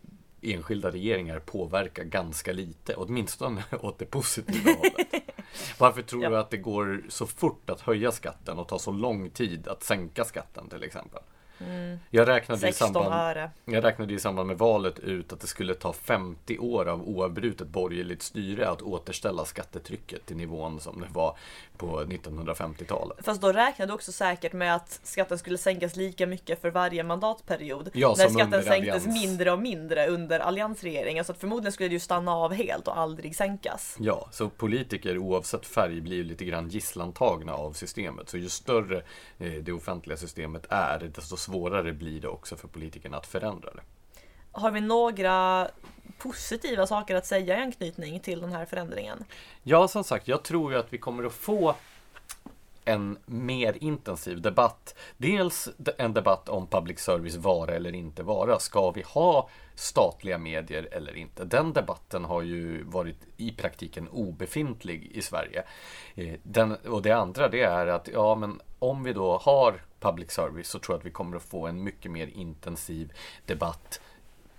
[0.42, 5.22] enskilda regeringar påverka ganska lite, åtminstone åt det positiva hållet.
[5.78, 6.30] Varför tror ja.
[6.30, 9.82] du att det går så fort att höja skatten och tar så lång tid att
[9.82, 11.22] sänka skatten till exempel?
[12.10, 13.50] Jag räknade, i 16 samband, öre.
[13.64, 17.68] jag räknade i samband med valet ut att det skulle ta 50 år av oavbrutet
[17.68, 21.36] borgerligt styre att återställa skattetrycket till nivån som det var
[21.76, 23.18] på 1950-talet.
[23.24, 27.02] Fast då räknade du också säkert med att skatten skulle sänkas lika mycket för varje
[27.02, 27.90] mandatperiod.
[27.92, 31.24] Ja, när skatten sänktes mindre och mindre under alliansregeringen.
[31.24, 33.96] Så att förmodligen skulle det ju stanna av helt och aldrig sänkas.
[34.00, 38.28] Ja, så politiker oavsett färg blir lite grann gisslantagna av systemet.
[38.28, 39.02] Så ju större
[39.42, 43.82] det offentliga systemet är, desto svårare blir det också för politikerna att förändra det.
[44.52, 45.68] Har vi några
[46.18, 49.24] positiva saker att säga i anknytning till den här förändringen?
[49.62, 51.74] Ja, som sagt, jag tror ju att vi kommer att få
[52.84, 54.94] en mer intensiv debatt.
[55.16, 55.68] Dels
[55.98, 58.58] en debatt om public service vara eller inte vara.
[58.58, 61.44] Ska vi ha statliga medier eller inte?
[61.44, 65.62] Den debatten har ju varit i praktiken obefintlig i Sverige.
[66.14, 70.30] Eh, den, och det andra det är att ja, men om vi då har public
[70.30, 73.12] service så tror jag att vi kommer att få en mycket mer intensiv
[73.46, 74.00] debatt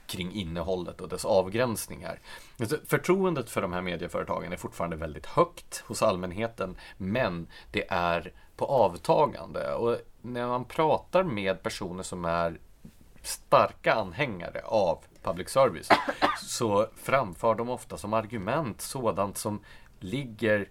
[0.08, 2.20] kring innehållet och dess avgränsningar.
[2.60, 8.34] Alltså, förtroendet för de här medieföretagen är fortfarande väldigt högt hos allmänheten, men det är
[8.56, 9.74] på avtagande.
[9.74, 12.60] Och när man pratar med personer som är
[13.22, 15.88] starka anhängare av public service
[16.42, 19.60] så framför de ofta som argument sådant som
[20.00, 20.70] ligger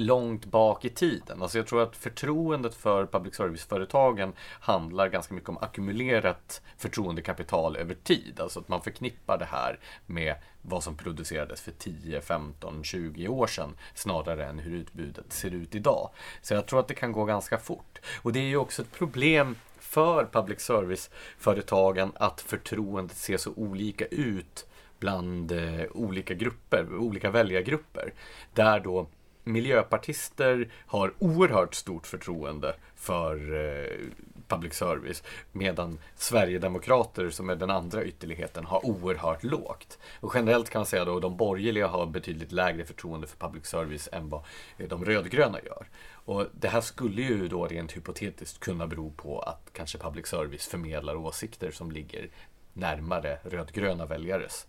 [0.00, 1.42] långt bak i tiden.
[1.42, 7.94] Alltså jag tror att förtroendet för public service-företagen handlar ganska mycket om ackumulerat förtroendekapital över
[7.94, 8.40] tid.
[8.40, 13.46] Alltså att man förknippar det här med vad som producerades för 10, 15, 20 år
[13.46, 16.10] sedan snarare än hur utbudet ser ut idag.
[16.42, 17.98] Så jag tror att det kan gå ganska fort.
[18.22, 24.06] Och det är ju också ett problem för public service-företagen att förtroendet ser så olika
[24.06, 24.66] ut
[24.98, 28.12] bland eh, olika grupper, olika väljargrupper.
[28.54, 29.06] Där då
[29.52, 34.08] miljöpartister har oerhört stort förtroende för eh,
[34.48, 39.98] public service medan Sverigedemokrater som är den andra ytterligheten har oerhört lågt.
[40.20, 43.66] Och generellt kan man säga då att de borgerliga har betydligt lägre förtroende för public
[43.66, 44.42] service än vad
[44.78, 45.86] eh, de rödgröna gör.
[46.12, 50.66] Och det här skulle ju då rent hypotetiskt kunna bero på att kanske public service
[50.66, 52.28] förmedlar åsikter som ligger
[52.72, 54.66] närmare rödgröna väljares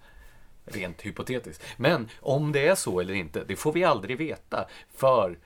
[0.72, 1.64] Rent hypotetiskt.
[1.78, 4.68] Men om det är så eller inte, det får vi aldrig veta.
[4.94, 5.40] För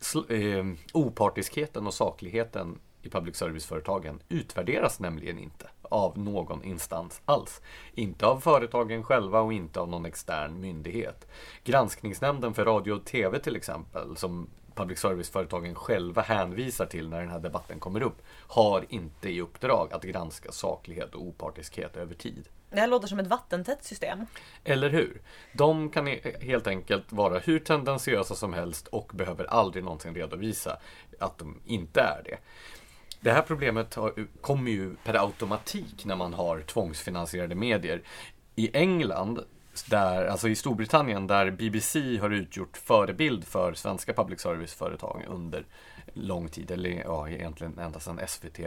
[0.00, 7.60] sl- eh, opartiskheten och sakligheten i public service-företagen utvärderas nämligen inte av någon instans alls.
[7.94, 11.26] Inte av företagen själva och inte av någon extern myndighet.
[11.64, 17.30] Granskningsnämnden för radio och tv till exempel, som public service-företagen själva hänvisar till när den
[17.30, 22.48] här debatten kommer upp, har inte i uppdrag att granska saklighet och opartiskhet över tid.
[22.72, 24.26] Det här låter som ett vattentätt system.
[24.64, 25.20] Eller hur?
[25.52, 26.06] De kan
[26.40, 30.76] helt enkelt vara hur tendentiösa som helst och behöver aldrig någonsin redovisa
[31.18, 32.38] att de inte är det.
[33.20, 33.98] Det här problemet
[34.40, 38.02] kommer ju per automatik när man har tvångsfinansierade medier.
[38.54, 39.40] I England,
[39.90, 45.66] där, alltså i Storbritannien, där BBC har utgjort förebild för svenska public service-företag under
[46.12, 48.60] lång tid, eller ja, egentligen ända sedan SVT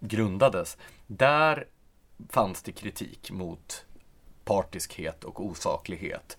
[0.00, 0.78] grundades.
[1.06, 1.66] Där
[2.28, 3.84] fanns det kritik mot
[4.44, 6.38] partiskhet och osaklighet.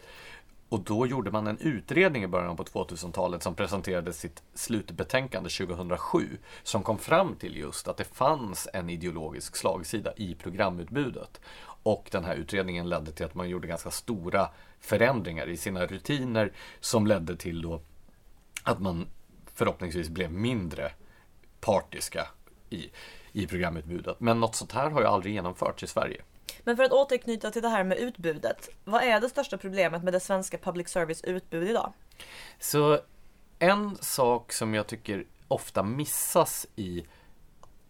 [0.69, 6.37] Och då gjorde man en utredning i början på 2000-talet som presenterade sitt slutbetänkande 2007
[6.63, 11.41] som kom fram till just att det fanns en ideologisk slagsida i programutbudet.
[11.83, 16.51] Och den här utredningen ledde till att man gjorde ganska stora förändringar i sina rutiner
[16.79, 17.81] som ledde till då
[18.63, 19.07] att man
[19.53, 20.91] förhoppningsvis blev mindre
[21.59, 22.27] partiska
[22.69, 22.89] i,
[23.37, 24.19] i programutbudet.
[24.19, 26.21] Men något sånt här har ju aldrig genomförts i Sverige.
[26.63, 28.69] Men för att återknyta till det här med utbudet.
[28.83, 31.93] Vad är det största problemet med det svenska public service utbud idag?
[32.59, 32.99] Så
[33.59, 37.05] en sak som jag tycker ofta missas i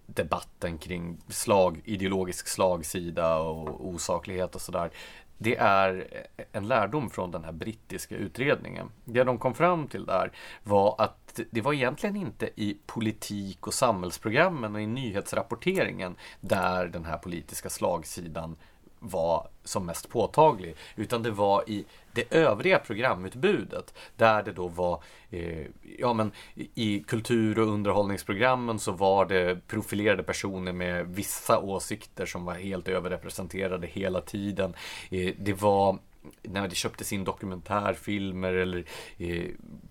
[0.05, 4.91] debatten kring slag, ideologisk slagsida och osaklighet och sådär.
[5.37, 6.07] Det är
[6.51, 8.89] en lärdom från den här brittiska utredningen.
[9.05, 10.31] Det de kom fram till där
[10.63, 17.05] var att det var egentligen inte i politik och samhällsprogrammen och i nyhetsrapporteringen där den
[17.05, 18.55] här politiska slagsidan
[18.99, 20.75] var som mest påtaglig.
[20.95, 23.93] Utan det var i det övriga programutbudet.
[24.15, 25.65] Där det då var, eh,
[25.99, 32.45] ja men i kultur och underhållningsprogrammen så var det profilerade personer med vissa åsikter som
[32.45, 34.73] var helt överrepresenterade hela tiden.
[35.09, 35.97] Eh, det var
[36.41, 38.85] när det köptes in dokumentärfilmer eller
[39.17, 39.45] eh,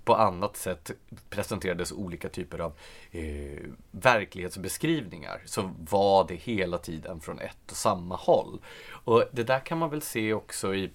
[0.04, 0.90] på annat sätt
[1.30, 2.72] presenterades olika typer av
[3.10, 8.60] eh, verklighetsbeskrivningar så var det hela tiden från ett och samma håll.
[8.88, 10.90] Och det där kan man väl se också i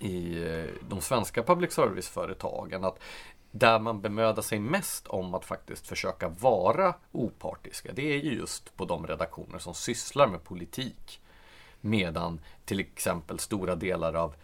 [0.00, 2.98] i eh, de svenska public service-företagen att
[3.50, 8.76] där man bemödar sig mest om att faktiskt försöka vara opartiska, det är ju just
[8.76, 11.20] på de redaktioner som sysslar med politik.
[11.90, 14.34] Medan till exempel stora delar av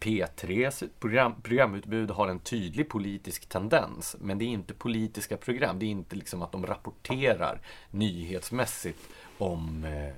[0.00, 4.16] P3s program, programutbud har en tydlig politisk tendens.
[4.20, 5.78] Men det är inte politiska program.
[5.78, 8.98] Det är inte liksom att de rapporterar nyhetsmässigt
[9.38, 10.14] om eh,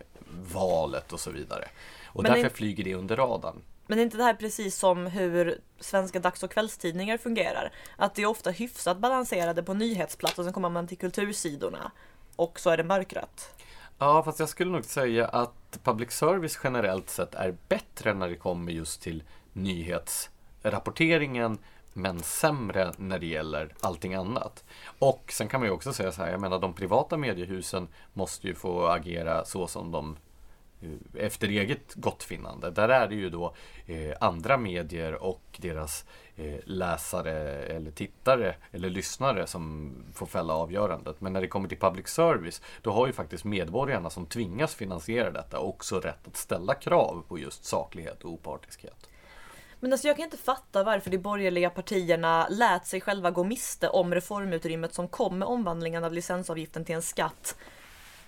[0.53, 1.65] valet och så vidare.
[2.07, 3.63] Och Men därför det- flyger det under radarn.
[3.87, 7.73] Men är inte det här precis som hur svenska dags och kvällstidningar fungerar?
[7.97, 11.93] Att det är ofta hyfsat balanserade på nyhetsplats och sen kommer man till kultursidorna
[12.37, 13.62] och så är det mörkrött.
[14.03, 18.37] Ja, fast jag skulle nog säga att public service generellt sett är bättre när det
[18.37, 21.59] kommer just till nyhetsrapporteringen
[21.93, 24.65] men sämre när det gäller allting annat.
[24.99, 28.47] Och sen kan man ju också säga så här, jag menar de privata mediehusen måste
[28.47, 30.17] ju få agera så som de
[30.83, 32.71] Eh, efter eget gottfinnande.
[32.71, 33.55] Där är det ju då
[33.87, 36.05] eh, andra medier och deras
[36.37, 41.21] eh, läsare eller tittare eller lyssnare som får fälla avgörandet.
[41.21, 45.31] Men när det kommer till public service, då har ju faktiskt medborgarna som tvingas finansiera
[45.31, 49.09] detta också rätt att ställa krav på just saklighet och opartiskhet.
[49.81, 53.89] Men alltså jag kan inte fatta varför de borgerliga partierna lät sig själva gå miste
[53.89, 57.57] om reformutrymmet som kom med omvandlingen av licensavgiften till en skatt.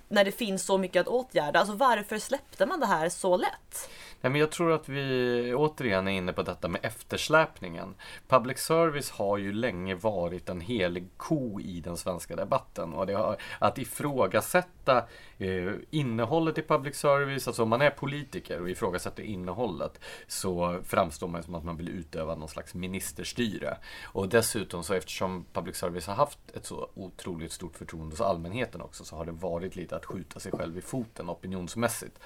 [0.09, 1.59] När det finns så mycket att åtgärda.
[1.59, 3.91] Alltså varför släppte man det här så lätt?
[4.25, 7.95] Ja, men jag tror att vi återigen är inne på detta med eftersläpningen.
[8.29, 12.93] Public service har ju länge varit en helig ko i den svenska debatten.
[12.93, 15.05] Och det har, att ifrågasätta
[15.39, 21.29] eh, innehållet i public service, alltså om man är politiker och ifrågasätter innehållet så framstår
[21.29, 23.77] man som att man vill utöva någon slags ministerstyre.
[24.05, 28.81] Och dessutom så eftersom public service har haft ett så otroligt stort förtroende hos allmänheten
[28.81, 32.19] också så har det varit lite att skjuta sig själv i foten opinionsmässigt.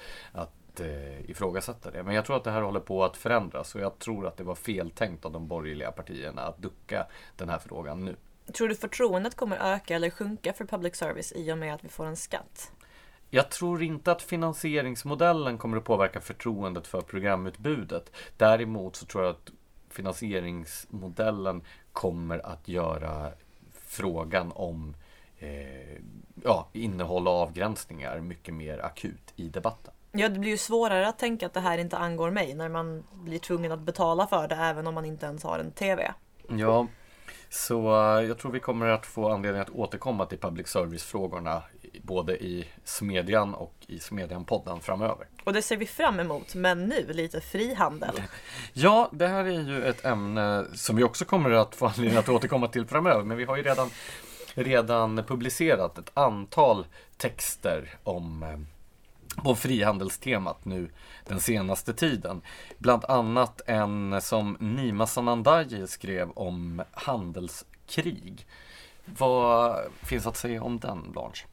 [0.73, 2.03] Att eh, ifrågasätta det.
[2.03, 4.43] Men jag tror att det här håller på att förändras och jag tror att det
[4.43, 8.15] var feltänkt av de borgerliga partierna att ducka den här frågan nu.
[8.53, 11.89] Tror du förtroendet kommer öka eller sjunka för public service i och med att vi
[11.89, 12.71] får en skatt?
[13.29, 18.11] Jag tror inte att finansieringsmodellen kommer att påverka förtroendet för programutbudet.
[18.37, 19.51] Däremot så tror jag att
[19.89, 23.31] finansieringsmodellen kommer att göra
[23.73, 24.95] frågan om
[25.39, 25.97] eh,
[26.43, 29.93] ja, innehåll och avgränsningar mycket mer akut i debatten.
[30.11, 33.03] Ja, det blir ju svårare att tänka att det här inte angår mig när man
[33.11, 36.13] blir tvungen att betala för det även om man inte ens har en TV.
[36.47, 36.87] Ja,
[37.49, 41.63] så eh, jag tror vi kommer att få anledning att återkomma till public service-frågorna
[42.01, 45.27] både i Smedjan och i Smedjan-podden framöver.
[45.43, 48.21] Och det ser vi fram emot, men nu lite frihandel.
[48.73, 52.29] Ja, det här är ju ett ämne som vi också kommer att få anledning att
[52.29, 53.23] återkomma till framöver.
[53.23, 53.89] Men vi har ju redan,
[54.53, 56.85] redan publicerat ett antal
[57.17, 58.78] texter om eh,
[59.43, 60.91] på frihandelstemat nu
[61.25, 62.41] den senaste tiden.
[62.77, 68.47] Bland annat en som Nima Sanandaji skrev om handelskrig.
[69.05, 71.45] Vad finns att säga om den, Blanche?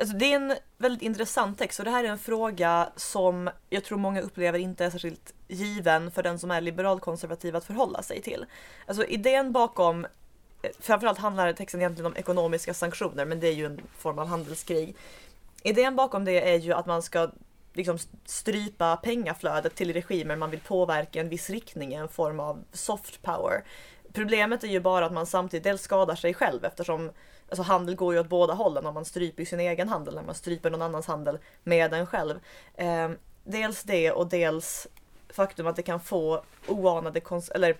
[0.00, 3.84] Alltså, det är en väldigt intressant text och det här är en fråga som jag
[3.84, 8.22] tror många upplever inte är särskilt given för den som är liberalkonservativ att förhålla sig
[8.22, 8.46] till.
[8.86, 10.04] Alltså idén bakom,
[10.62, 14.26] eh, framförallt handlar texten egentligen om ekonomiska sanktioner men det är ju en form av
[14.26, 14.96] handelskrig.
[15.62, 17.30] Idén bakom det är ju att man ska
[17.72, 22.64] liksom strypa pengaflödet till regimer man vill påverka i en viss riktning en form av
[22.72, 23.64] soft power.
[24.12, 27.10] Problemet är ju bara att man samtidigt dels skadar sig själv eftersom
[27.48, 30.34] alltså handel går ju åt båda hållen och man stryper sin egen handel när man
[30.34, 32.40] stryper någon annans handel med en själv.
[32.74, 33.10] Eh,
[33.44, 34.86] dels det och dels
[35.28, 37.76] faktum att det kan få oanade kons- eller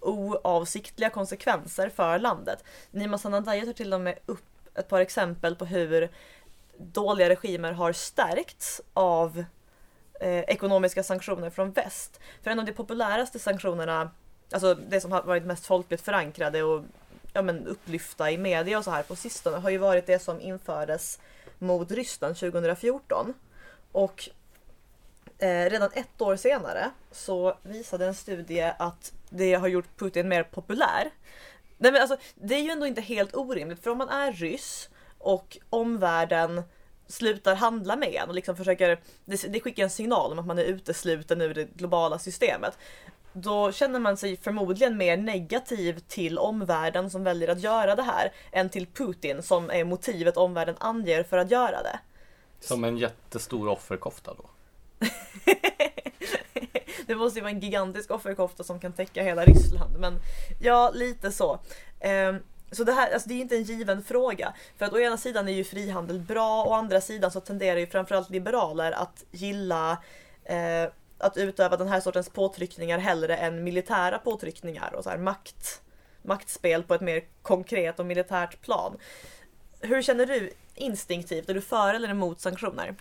[0.00, 2.64] oavsiktliga konsekvenser för landet.
[2.90, 6.10] Nima Sanandaji tar till och med upp ett par exempel på hur
[6.78, 9.44] dåliga regimer har stärkts av
[10.20, 12.20] eh, ekonomiska sanktioner från väst.
[12.42, 14.10] För en av de populäraste sanktionerna,
[14.52, 16.84] alltså det som har varit mest folkligt förankrade och
[17.32, 20.40] ja, men upplyfta i media och så här på sistone har ju varit det som
[20.40, 21.20] infördes
[21.58, 23.34] mot Ryssland 2014.
[23.92, 24.28] Och
[25.38, 30.42] eh, redan ett år senare så visade en studie att det har gjort Putin mer
[30.42, 31.10] populär.
[31.78, 34.88] Nej, men alltså, det är ju ändå inte helt orimligt för om man är ryss
[35.18, 36.62] och omvärlden
[37.06, 40.58] slutar handla med en och liksom försöker, det, det skickar en signal om att man
[40.58, 42.78] är utesluten ur det globala systemet.
[43.32, 48.32] Då känner man sig förmodligen mer negativ till omvärlden som väljer att göra det här
[48.52, 51.98] än till Putin som är motivet omvärlden anger för att göra det.
[52.60, 54.50] Som en jättestor offerkofta då.
[57.06, 59.98] Det måste ju vara en gigantisk offerkofta som kan täcka hela Ryssland.
[59.98, 60.14] Men
[60.60, 61.58] ja, lite så.
[62.00, 62.36] Ehm,
[62.70, 64.54] så det här, alltså det är inte en given fråga.
[64.76, 67.86] För att å ena sidan är ju frihandel bra, å andra sidan så tenderar ju
[67.86, 69.98] framförallt liberaler att gilla
[70.44, 75.82] eh, att utöva den här sortens påtryckningar hellre än militära påtryckningar och så här makt,
[76.22, 78.96] maktspel på ett mer konkret och militärt plan.
[79.80, 81.48] Hur känner du instinktivt?
[81.48, 82.94] Är du för eller emot sanktioner?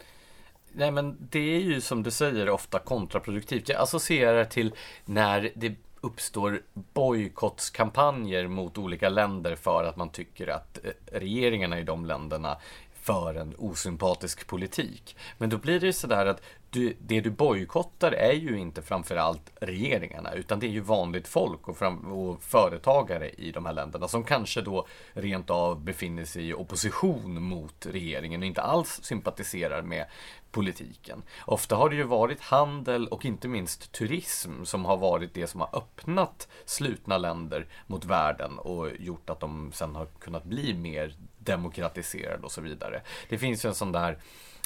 [0.71, 3.69] Nej men det är ju som du säger ofta kontraproduktivt.
[3.69, 4.73] Jag associerar till
[5.05, 11.83] när det uppstår bojkottskampanjer mot olika länder för att man tycker att eh, regeringarna i
[11.83, 12.57] de länderna
[13.07, 15.15] för en osympatisk politik.
[15.37, 19.51] Men då blir det ju sådär att du, det du bojkottar är ju inte framförallt
[19.61, 24.07] regeringarna utan det är ju vanligt folk och, fram, och, företagare i de här länderna
[24.07, 29.81] som kanske då rent av befinner sig i opposition mot regeringen och inte alls sympatiserar
[29.81, 30.05] med
[30.57, 31.23] politiken.
[31.45, 35.61] Ofta har det ju varit handel och inte minst turism som har varit det som
[35.61, 41.15] har öppnat slutna länder mot världen och gjort att de sen har kunnat bli mer
[41.47, 43.01] demokratiserade och så vidare.
[43.29, 44.17] Det finns ju en sån där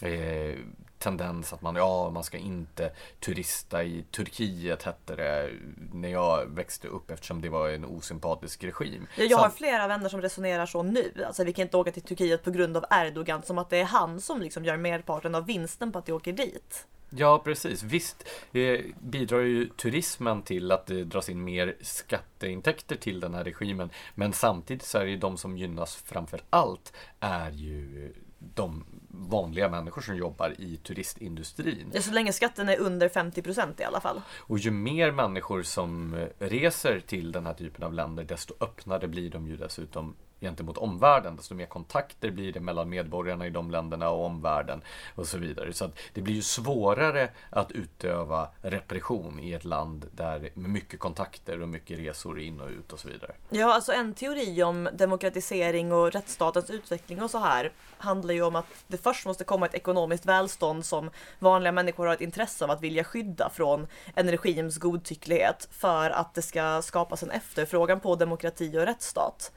[0.02, 0.56] eh,
[1.02, 5.50] tendens att man, ja, man ska inte turista i Turkiet hette det
[5.94, 9.08] när jag växte upp eftersom det var en osympatisk regim.
[9.18, 11.24] Ja, jag har flera vänner som resonerar så nu.
[11.28, 13.86] Alltså vi kan inte åka till Turkiet på grund av Erdogan som att det är
[13.86, 16.88] han som liksom gör merparten av vinsten på att vi åker dit.
[17.16, 17.84] Ja, precis.
[17.84, 23.44] Visst eh, bidrar ju turismen till att det dras in mer skatteintäkter till den här
[23.44, 23.90] regimen.
[24.16, 28.14] Men samtidigt så är det ju de som gynnas framför allt är ju
[28.56, 31.92] de vanliga människor som jobbar i turistindustrin.
[31.94, 34.22] Ja, så länge skatten är under 50 procent i alla fall.
[34.38, 39.30] Och ju mer människor som reser till den här typen av länder, desto öppnare blir
[39.30, 44.10] de ju dessutom gentemot omvärlden, desto mer kontakter blir det mellan medborgarna i de länderna
[44.10, 44.82] och omvärlden
[45.16, 45.74] och så vidare.
[45.74, 51.00] Så att det blir ju svårare att utöva repression i ett land där med mycket
[51.00, 53.32] kontakter och mycket resor in och ut och så vidare.
[53.50, 58.56] Ja, alltså en teori om demokratisering och rättsstatens utveckling och så här handlar ju om
[58.56, 62.72] att det först måste komma ett ekonomiskt välstånd som vanliga människor har ett intresse av
[62.72, 68.16] att vilja skydda från en regims godtycklighet för att det ska skapas en efterfrågan på
[68.16, 69.52] demokrati och rättsstat.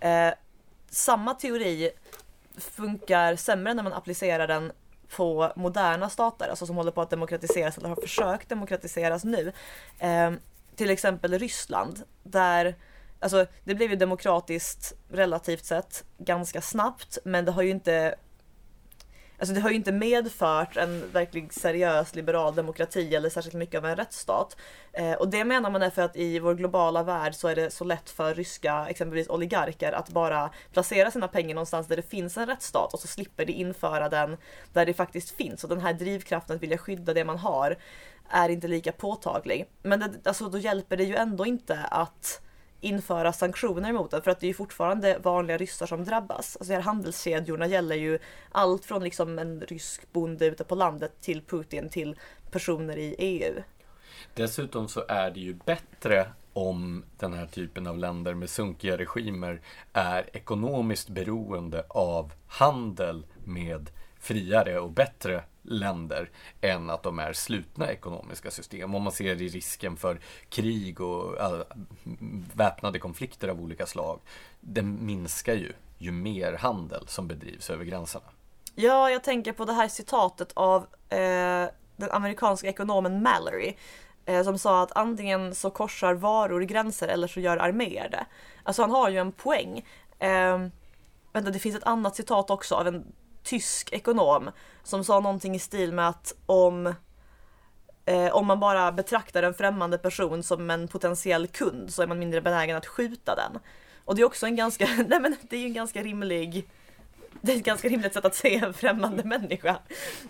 [0.00, 0.32] Eh,
[0.90, 1.90] samma teori
[2.56, 4.72] funkar sämre när man applicerar den
[5.16, 9.52] på moderna stater, alltså som håller på att demokratiseras eller har försökt demokratiseras nu.
[9.98, 10.32] Eh,
[10.76, 12.74] till exempel Ryssland, där
[13.24, 18.14] Alltså det blev ju demokratiskt relativt sett ganska snabbt men det har ju inte
[19.38, 23.86] Alltså det har ju inte medfört en verklig seriös liberal demokrati eller särskilt mycket av
[23.86, 24.56] en rättsstat.
[24.92, 27.70] Eh, och det menar man är för att i vår globala värld så är det
[27.70, 32.36] så lätt för ryska exempelvis oligarker att bara placera sina pengar någonstans där det finns
[32.36, 34.36] en rättsstat och så slipper de införa den
[34.72, 35.64] där det faktiskt finns.
[35.64, 37.76] Och den här drivkraften att vilja skydda det man har
[38.30, 39.66] är inte lika påtaglig.
[39.82, 42.40] Men det, alltså, då hjälper det ju ändå inte att
[42.84, 46.56] införa sanktioner mot den för att det är ju fortfarande vanliga ryssar som drabbas.
[46.56, 48.18] Alltså de här handelskedjorna gäller ju
[48.52, 52.16] allt från liksom en rysk bonde ute på landet till Putin till
[52.50, 53.62] personer i EU.
[54.34, 59.60] Dessutom så är det ju bättre om den här typen av länder med sunkiga regimer
[59.92, 67.92] är ekonomiskt beroende av handel med friare och bättre länder än att de är slutna
[67.92, 68.94] ekonomiska system.
[68.94, 71.60] Om man ser i risken för krig och äh,
[72.54, 74.20] väpnade konflikter av olika slag.
[74.60, 78.24] Den minskar ju ju mer handel som bedrivs över gränserna.
[78.74, 83.74] Ja, jag tänker på det här citatet av eh, den amerikanska ekonomen Mallory
[84.24, 88.26] eh, som sa att antingen så korsar varor gränser eller så gör arméer det.
[88.62, 89.84] Alltså han har ju en poäng.
[90.18, 90.66] Eh,
[91.32, 93.12] vänta, det finns ett annat citat också av en
[93.44, 94.50] tysk ekonom
[94.82, 96.94] som sa någonting i stil med att om
[98.04, 102.18] eh, om man bara betraktar en främmande person som en potentiell kund så är man
[102.18, 103.58] mindre benägen att skjuta den.
[104.04, 106.68] Och det är också en ganska, nej men det är ju en ganska rimlig
[107.44, 109.76] det är ett ganska rimligt sätt att se en främmande människa.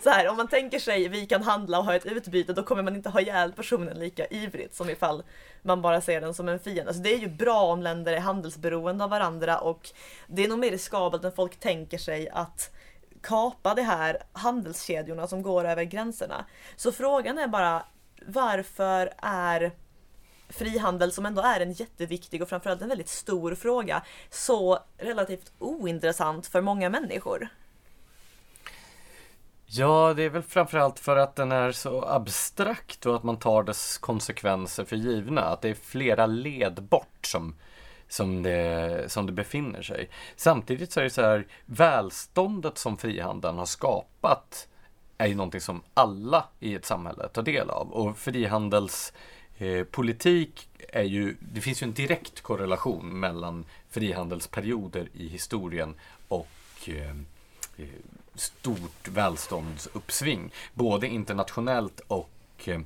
[0.03, 2.83] Så här, om man tänker sig vi kan handla och ha ett utbyte då kommer
[2.83, 5.23] man inte ha ihjäl personen lika ivrigt som ifall
[5.62, 6.89] man bara ser den som en fiende.
[6.89, 9.91] Alltså det är ju bra om länder är handelsberoende av varandra och
[10.27, 12.75] det är nog mer riskabelt än folk tänker sig att
[13.25, 16.45] kapa de här handelskedjorna som går över gränserna.
[16.77, 17.83] Så frågan är bara
[18.27, 19.72] varför är
[20.49, 26.47] frihandel som ändå är en jätteviktig och framförallt en väldigt stor fråga så relativt ointressant
[26.47, 27.49] för många människor?
[29.66, 33.62] Ja, det är väl framförallt för att den är så abstrakt och att man tar
[33.62, 35.43] dess konsekvenser för givna.
[35.43, 37.57] Att det är flera led bort som
[38.15, 40.09] som det, som det befinner sig.
[40.37, 44.69] Samtidigt så är det så här, välståndet som frihandeln har skapat
[45.19, 47.93] är ju någonting som alla i ett samhälle tar del av.
[47.93, 55.95] Och frihandelspolitik eh, är ju, det finns ju en direkt korrelation mellan frihandelsperioder i historien
[56.29, 56.49] och
[56.87, 57.11] eh,
[57.77, 57.89] eh
[58.35, 60.53] stort välståndsuppsving.
[60.75, 62.31] Både internationellt och
[62.65, 62.81] eh,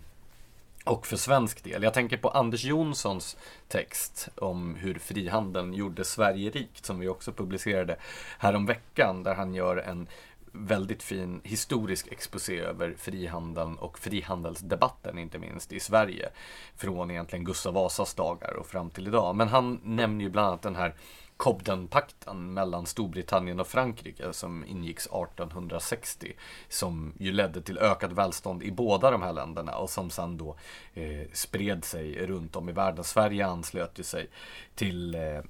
[0.88, 1.82] och för svensk del.
[1.82, 3.36] Jag tänker på Anders Jonssons
[3.68, 7.96] text om hur frihandeln gjorde Sverige rikt som vi också publicerade
[8.38, 10.08] häromveckan där han gör en
[10.52, 16.28] väldigt fin historisk exposé över frihandeln och frihandelsdebatten inte minst i Sverige.
[16.76, 19.36] Från egentligen Gustav Vasas dagar och fram till idag.
[19.36, 20.94] Men han nämner ju bland annat den här
[21.38, 26.32] Cobdenpakten mellan Storbritannien och Frankrike som ingicks 1860
[26.68, 30.56] som ju ledde till ökat välstånd i båda de här länderna och som sen då
[30.94, 33.04] eh, spred sig runt om i världen.
[33.04, 34.30] Sverige anslöt ju sig
[34.74, 35.40] till, eh,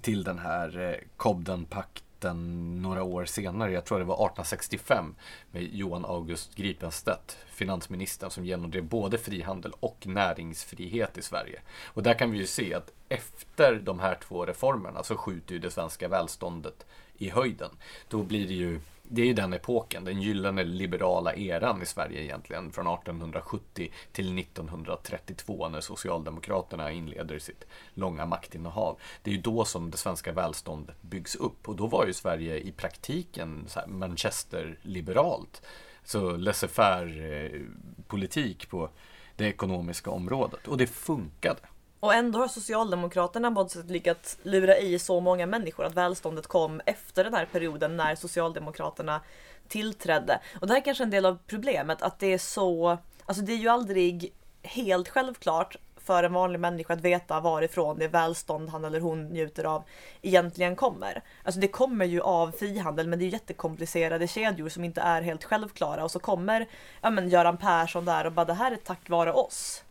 [0.00, 5.14] till den här eh, Cobdenpakten makten några år senare, jag tror det var 1865,
[5.50, 11.60] med Johan August Gripenstedt, finansministern som genomdrev både frihandel och näringsfrihet i Sverige.
[11.94, 15.58] Och där kan vi ju se att efter de här två reformerna så skjuter ju
[15.58, 16.86] det svenska välståndet
[17.18, 17.70] i höjden.
[18.08, 18.80] Då blir det ju
[19.14, 24.38] det är ju den epoken, den gyllene liberala eran i Sverige egentligen, från 1870 till
[24.38, 28.98] 1932 när Socialdemokraterna inleder sitt långa maktinnehav.
[29.22, 32.58] Det är ju då som det svenska välståndet byggs upp och då var ju Sverige
[32.58, 35.62] i praktiken Manchester-liberalt.
[36.04, 38.90] Så laissez-faire-politik eh, på
[39.36, 41.60] det ekonomiska området och det funkade.
[42.02, 46.46] Och ändå har Socialdemokraterna på något sätt lyckats lura i så många människor att välståndet
[46.46, 49.20] kom efter den här perioden när Socialdemokraterna
[49.68, 50.40] tillträdde.
[50.60, 53.52] Och det här är kanske en del av problemet att det är så, alltså det
[53.52, 54.32] är ju aldrig
[54.62, 59.64] helt självklart för en vanlig människa att veta varifrån det välstånd han eller hon njuter
[59.64, 59.84] av
[60.22, 61.22] egentligen kommer.
[61.42, 65.44] Alltså det kommer ju av frihandel men det är jättekomplicerade kedjor som inte är helt
[65.44, 66.68] självklara och så kommer
[67.00, 69.84] ja men, Göran Persson där och bara det här är tack vare oss.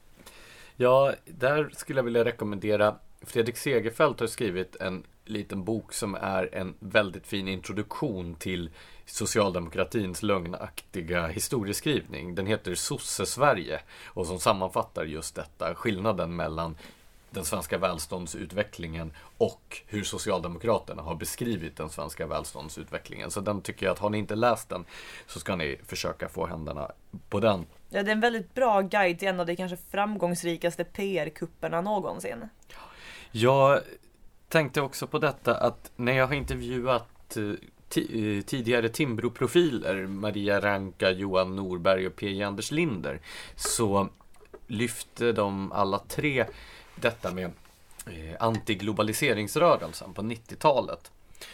[0.81, 6.55] Ja, där skulle jag vilja rekommendera Fredrik Segerfeldt har skrivit en liten bok som är
[6.55, 8.69] en väldigt fin introduktion till
[9.05, 12.35] socialdemokratins lögnaktiga historieskrivning.
[12.35, 16.77] Den heter Sosse-Sverige och som sammanfattar just detta, skillnaden mellan
[17.29, 23.31] den svenska välståndsutvecklingen och hur Socialdemokraterna har beskrivit den svenska välståndsutvecklingen.
[23.31, 24.85] Så den tycker jag att har ni inte läst den
[25.27, 26.91] så ska ni försöka få händerna
[27.29, 27.65] på den.
[27.93, 32.49] Ja, det är en väldigt bra guide till en av de kanske framgångsrikaste PR-kupperna någonsin.
[33.31, 33.81] Jag
[34.49, 41.11] tänkte också på detta att när jag har intervjuat eh, eh, tidigare Timbro-profiler, Maria Ranka,
[41.11, 42.43] Johan Norberg och P.J.
[42.43, 43.19] Anders Linder,
[43.55, 44.09] så
[44.67, 46.45] lyfte de alla tre
[46.95, 47.51] detta med
[48.05, 51.11] eh, antiglobaliseringsrörelsen på 90-talet.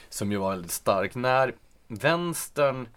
[0.09, 1.15] Som ju var väldigt stark.
[1.15, 1.53] När
[1.87, 2.87] vänstern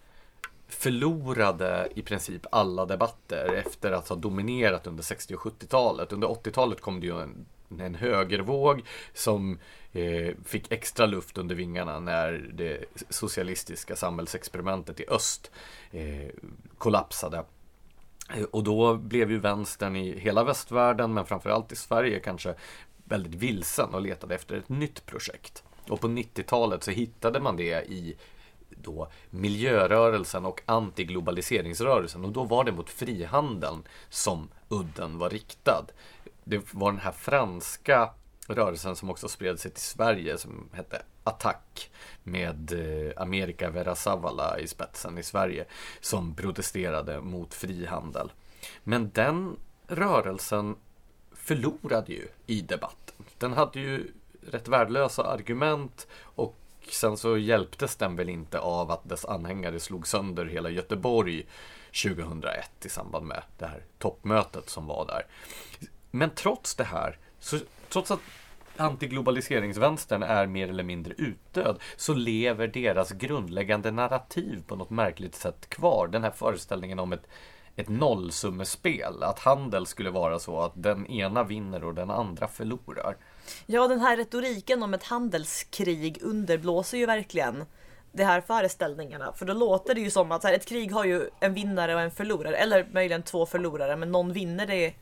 [0.73, 6.13] förlorade i princip alla debatter efter att ha dominerat under 60 och 70-talet.
[6.13, 7.45] Under 80-talet kom det ju en,
[7.79, 8.81] en högervåg
[9.13, 9.59] som
[9.91, 15.51] eh, fick extra luft under vingarna när det socialistiska samhällsexperimentet i öst
[15.91, 16.29] eh,
[16.77, 17.43] kollapsade.
[18.35, 22.55] Eh, och då blev ju vänstern i hela västvärlden, men framförallt i Sverige kanske
[23.03, 25.63] väldigt vilsen och letade efter ett nytt projekt.
[25.89, 28.15] Och på 90-talet så hittade man det i
[28.81, 35.85] då miljörörelsen och antiglobaliseringsrörelsen och då var det mot frihandeln som udden var riktad.
[36.43, 38.09] Det var den här franska
[38.47, 41.91] rörelsen som också spred sig till Sverige som hette Attack
[42.23, 45.65] med eh, Amerika America Vera Savala i spetsen i Sverige
[45.99, 48.31] som protesterade mot frihandel.
[48.83, 49.55] Men den
[49.87, 50.75] rörelsen
[51.31, 53.25] förlorade ju i debatten.
[53.37, 54.11] Den hade ju
[54.47, 60.07] rätt värdelösa argument och sen så hjälptes den väl inte av att dess anhängare slog
[60.07, 61.45] sönder hela Göteborg
[62.03, 65.25] 2001 i samband med det här toppmötet som var där.
[66.11, 67.57] Men trots det här, så,
[67.89, 68.19] trots att
[68.77, 75.69] antiglobaliseringsvänstern är mer eller mindre utdöd så lever deras grundläggande narrativ på något märkligt sätt
[75.69, 76.07] kvar.
[76.07, 77.27] Den här föreställningen om ett,
[77.75, 83.17] ett nollsummespel, att handel skulle vara så att den ena vinner och den andra förlorar.
[83.65, 87.65] Ja, den här retoriken om ett handelskrig underblåser ju verkligen
[88.11, 89.33] de här föreställningarna.
[89.35, 92.01] För då låter det ju som att här, ett krig har ju en vinnare och
[92.01, 92.57] en förlorare.
[92.57, 94.93] Eller möjligen två förlorare, men någon vinner det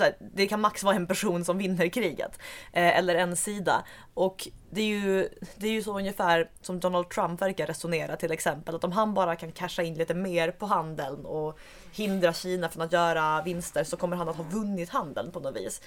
[0.00, 2.38] här, det kan max vara en person som vinner kriget.
[2.72, 3.84] Eh, eller en sida.
[4.14, 8.32] Och det är, ju, det är ju så ungefär som Donald Trump verkar resonera till
[8.32, 8.74] exempel.
[8.74, 11.58] Att om han bara kan casha in lite mer på handeln och
[11.92, 15.56] hindra Kina från att göra vinster så kommer han att ha vunnit handeln på något
[15.56, 15.80] vis.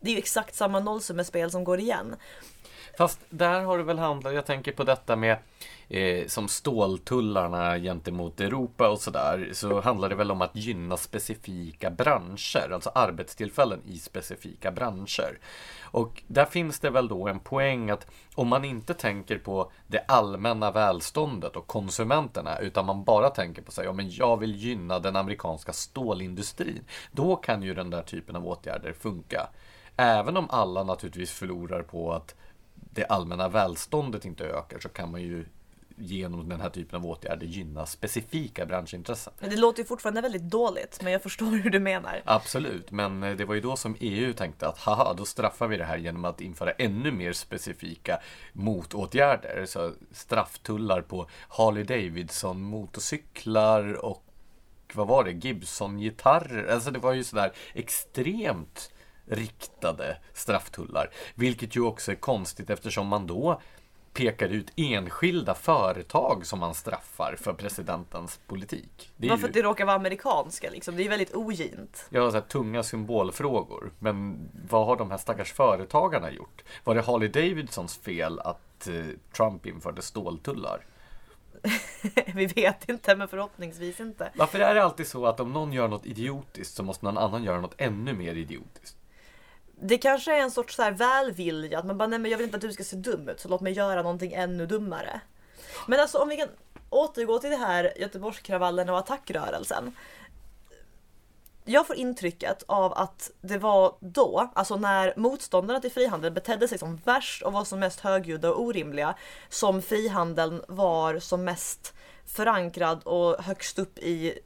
[0.00, 2.16] Det är ju exakt samma nollsummespel som går igen.
[2.98, 5.36] Fast där har det väl handlat, jag tänker på detta med
[5.88, 11.90] eh, som ståltullarna gentemot Europa och sådär, så handlar det väl om att gynna specifika
[11.90, 15.38] branscher, alltså arbetstillfällen i specifika branscher.
[15.82, 20.04] Och där finns det väl då en poäng att om man inte tänker på det
[20.08, 24.98] allmänna välståndet och konsumenterna, utan man bara tänker på sig, ja men jag vill gynna
[24.98, 29.48] den amerikanska stålindustrin, då kan ju den där typen av åtgärder funka.
[30.00, 32.34] Även om alla naturligtvis förlorar på att
[32.74, 35.44] det allmänna välståndet inte ökar så kan man ju
[35.96, 39.32] genom den här typen av åtgärder gynna specifika branschintressen.
[39.40, 42.22] Det låter ju fortfarande väldigt dåligt, men jag förstår hur du menar.
[42.24, 45.84] Absolut, men det var ju då som EU tänkte att haha, då straffar vi det
[45.84, 48.20] här genom att införa ännu mer specifika
[48.52, 49.64] motåtgärder.
[49.66, 54.24] Så strafftullar på Harley Davidson motorcyklar och
[54.92, 56.72] vad var det, Gibson-gitarrer.
[56.72, 58.90] Alltså det var ju sådär extremt
[59.30, 61.10] riktade strafftullar.
[61.34, 63.60] Vilket ju också är konstigt eftersom man då
[64.18, 69.10] pekar ut enskilda företag som man straffar för presidentens politik.
[69.16, 69.48] Det är Varför ju...
[69.48, 70.96] att det råkar vara amerikanska liksom?
[70.96, 72.06] Det är väldigt ogint.
[72.10, 73.92] Ja, så här, tunga symbolfrågor.
[73.98, 76.64] Men vad har de här stackars företagarna gjort?
[76.84, 79.04] Var det Harley Davidsons fel att eh,
[79.36, 80.84] Trump införde ståltullar?
[82.34, 84.30] Vi vet inte, men förhoppningsvis inte.
[84.34, 87.44] Varför är det alltid så att om någon gör något idiotiskt så måste någon annan
[87.44, 88.96] göra något ännu mer idiotiskt?
[89.80, 92.44] Det kanske är en sorts så här välvilja, att man bara nej men jag vill
[92.44, 95.20] inte att du ska se dum ut så låt mig göra någonting ännu dummare.
[95.86, 96.48] Men alltså om vi kan
[96.90, 99.96] återgå till det här Göteborgskravallen och attackrörelsen.
[101.64, 106.78] Jag får intrycket av att det var då, alltså när motståndarna till frihandel betedde sig
[106.78, 109.14] som värst och var som mest högljudda och orimliga,
[109.48, 111.94] som frihandeln var som mest
[112.26, 114.38] förankrad och högst upp i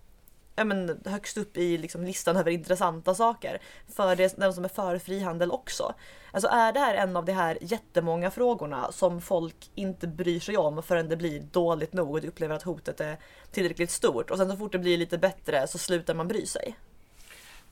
[0.56, 3.60] ja, men, högst upp i liksom, listan över intressanta saker
[3.96, 5.94] för det, den som är för frihandel också.
[6.32, 10.56] Alltså är det här en av de här jättemånga frågorna som folk inte bryr sig
[10.56, 13.18] om förrän det blir dåligt nog och de upplever att hotet är
[13.52, 16.76] tillräckligt stort och sen så fort det blir lite bättre så slutar man bry sig.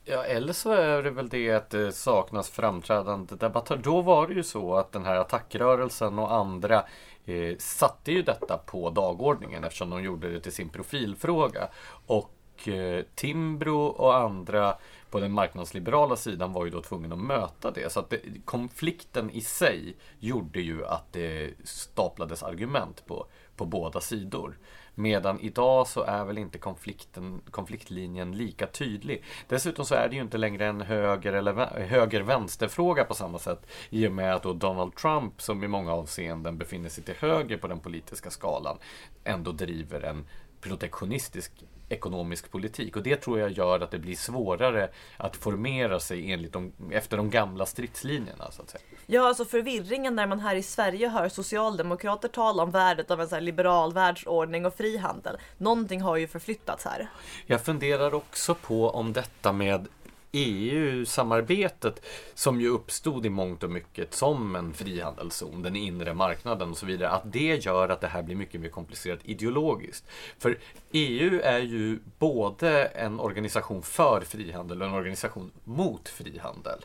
[0.04, 3.80] Ja, eller så är det väl det att det saknas framträdande debattörer.
[3.82, 6.84] Då var det ju så att den här attackrörelsen och andra
[7.24, 11.68] eh, satte ju detta på dagordningen eftersom de gjorde det till sin profilfråga.
[12.06, 12.30] Och
[12.68, 14.76] Eh, Timbro och andra
[15.10, 17.92] på den marknadsliberala sidan var ju då tvungna att möta det.
[17.92, 24.00] Så att det, konflikten i sig gjorde ju att det staplades argument på, på båda
[24.00, 24.58] sidor.
[24.94, 29.24] Medan idag så är väl inte konflikten, konfliktlinjen lika tydlig.
[29.48, 33.66] Dessutom så är det ju inte längre en höger eller höger-vänster-fråga på samma sätt.
[33.90, 37.56] I och med att då Donald Trump, som i många avseenden befinner sig till höger
[37.56, 38.78] på den politiska skalan,
[39.24, 40.26] ändå driver en
[40.60, 41.52] protektionistisk
[41.90, 42.96] ekonomisk politik.
[42.96, 47.16] Och det tror jag gör att det blir svårare att formera sig enligt de, efter
[47.16, 48.50] de gamla stridslinjerna.
[48.50, 48.82] Så att säga.
[49.06, 53.28] Ja, alltså förvirringen när man här i Sverige hör socialdemokrater tala om värdet av en
[53.28, 55.36] så liberal världsordning och frihandel.
[55.58, 57.08] Någonting har ju förflyttats här.
[57.46, 59.88] Jag funderar också på om detta med
[60.32, 62.02] EU-samarbetet
[62.34, 66.86] som ju uppstod i mångt och mycket som en frihandelszon, den inre marknaden och så
[66.86, 70.06] vidare, att det gör att det här blir mycket mer komplicerat ideologiskt.
[70.38, 70.58] För
[70.92, 76.84] EU är ju både en organisation för frihandel och en organisation mot frihandel.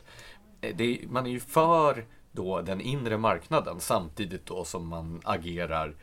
[0.60, 5.94] Eh, det, man är ju för då den inre marknaden samtidigt då som man agerar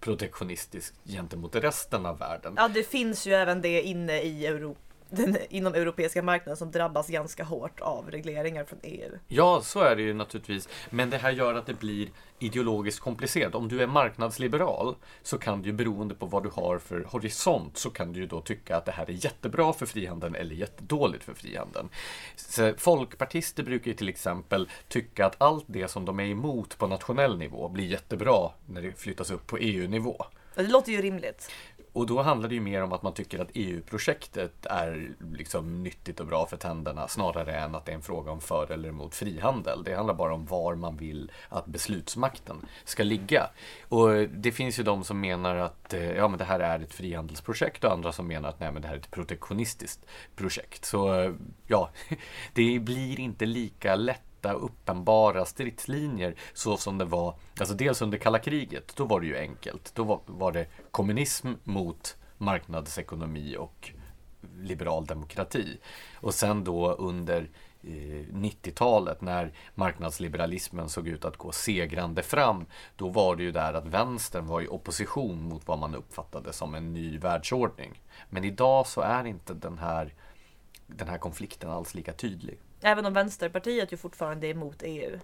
[0.00, 2.54] protektionistiskt gentemot resten av världen.
[2.56, 7.08] Ja, det finns ju även det inne i Europa den inom europeiska marknaden som drabbas
[7.08, 9.10] ganska hårt av regleringar från EU.
[9.28, 10.68] Ja, så är det ju naturligtvis.
[10.90, 13.54] Men det här gör att det blir ideologiskt komplicerat.
[13.54, 17.76] Om du är marknadsliberal så kan du ju beroende på vad du har för horisont
[17.78, 21.24] så kan du ju då tycka att det här är jättebra för frihandeln eller jättedåligt
[21.24, 21.88] för frihandeln.
[22.36, 26.86] Så folkpartister brukar ju till exempel tycka att allt det som de är emot på
[26.86, 30.24] nationell nivå blir jättebra när det flyttas upp på EU-nivå.
[30.54, 31.50] Det låter ju rimligt.
[31.98, 36.20] Och då handlar det ju mer om att man tycker att EU-projektet är liksom nyttigt
[36.20, 39.14] och bra för tänderna snarare än att det är en fråga om för eller emot
[39.14, 39.82] frihandel.
[39.84, 43.50] Det handlar bara om var man vill att beslutsmakten ska ligga.
[43.88, 46.94] Och det finns ju de som menar att eh, ja, men det här är ett
[46.94, 50.84] frihandelsprojekt och andra som menar att nej, men det här är ett protektionistiskt projekt.
[50.84, 51.32] Så eh,
[51.66, 51.90] ja,
[52.52, 58.18] det blir inte lika lätt hitta uppenbara stridslinjer så som det var, alltså dels under
[58.18, 59.92] kalla kriget, då var det ju enkelt.
[59.94, 63.92] Då var, var det kommunism mot marknadsekonomi och
[64.56, 65.78] liberal demokrati.
[66.20, 67.48] Och sen då under
[67.82, 72.66] eh, 90-talet när marknadsliberalismen såg ut att gå segrande fram.
[72.96, 76.74] Då var det ju där att vänstern var i opposition mot vad man uppfattade som
[76.74, 78.02] en ny världsordning.
[78.30, 80.14] Men idag så är inte den här,
[80.86, 82.58] den här konflikten alls lika tydlig.
[82.80, 85.18] Även om Vänsterpartiet ju fortfarande är emot EU.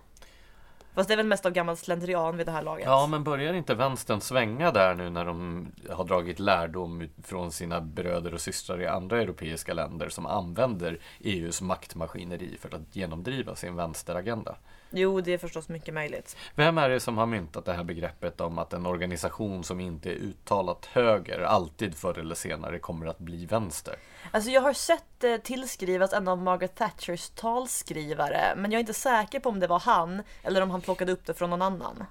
[0.94, 2.86] Fast det är väl mest av gammal slentrian vid det här laget.
[2.86, 7.80] Ja, men börjar inte vänstern svänga där nu när de har dragit lärdom från sina
[7.80, 13.76] bröder och systrar i andra europeiska länder som använder EUs maktmaskineri för att genomdriva sin
[13.76, 14.56] vänsteragenda?
[14.96, 16.36] Jo, det är förstås mycket möjligt.
[16.54, 20.10] Vem är det som har myntat det här begreppet om att en organisation som inte
[20.10, 23.96] är uttalat höger alltid förr eller senare kommer att bli vänster?
[24.30, 28.94] Alltså jag har sett det tillskrivas en av Margaret Thatchers talskrivare, men jag är inte
[28.94, 32.04] säker på om det var han eller om han plockade upp det från någon annan.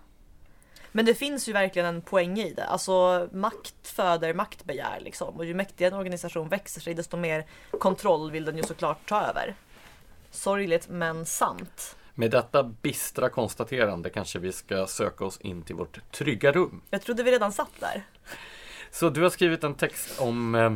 [0.91, 2.65] Men det finns ju verkligen en poäng i det.
[2.65, 5.35] Alltså makt föder maktbegär liksom.
[5.35, 7.45] Och ju mäktigare en organisation växer sig desto mer
[7.79, 9.55] kontroll vill den ju såklart ta över.
[10.31, 11.95] Sorgligt men sant.
[12.15, 16.81] Med detta bistra konstaterande kanske vi ska söka oss in till vårt trygga rum.
[16.89, 18.03] Jag trodde vi redan satt där.
[18.91, 20.73] Så du har skrivit en text om eh,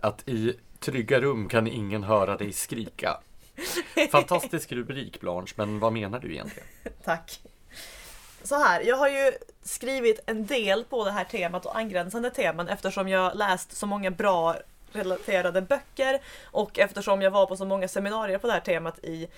[0.00, 3.20] att i trygga rum kan ingen höra dig skrika.
[4.10, 6.68] Fantastisk rubrik Blanche, men vad menar du egentligen?
[7.04, 7.40] Tack.
[8.42, 9.32] Så här, jag har ju
[9.62, 14.10] skrivit en del på det här temat och angränsande teman eftersom jag läst så många
[14.10, 14.56] bra
[14.92, 19.28] relaterade böcker och eftersom jag var på så många seminarier på det här temat i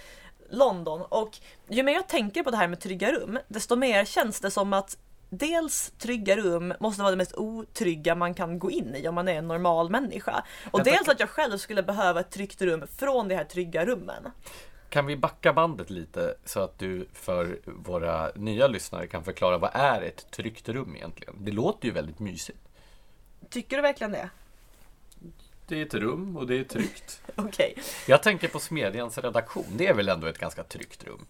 [0.49, 1.03] London.
[1.03, 1.39] Och
[1.69, 4.73] ju mer jag tänker på det här med trygga rum, desto mer känns det som
[4.73, 4.99] att
[5.31, 9.29] dels trygga rum måste vara det mest otrygga man kan gå in i om man
[9.29, 10.45] är en normal människa.
[10.71, 13.85] Och Vänta, dels att jag själv skulle behöva ett tryggt rum från de här trygga
[13.85, 14.31] rummen.
[14.89, 19.71] Kan vi backa bandet lite så att du för våra nya lyssnare kan förklara vad
[19.75, 21.37] är ett tryggt rum egentligen?
[21.41, 22.59] Det låter ju väldigt mysigt.
[23.51, 24.31] Tycker du verkligen det?
[25.69, 27.21] Det är ett rum och det är tryggt.
[27.37, 27.75] Okej.
[28.07, 29.67] Jag tänker på Smedjans redaktion.
[29.77, 31.27] Det är väl ändå ett ganska tryggt rum?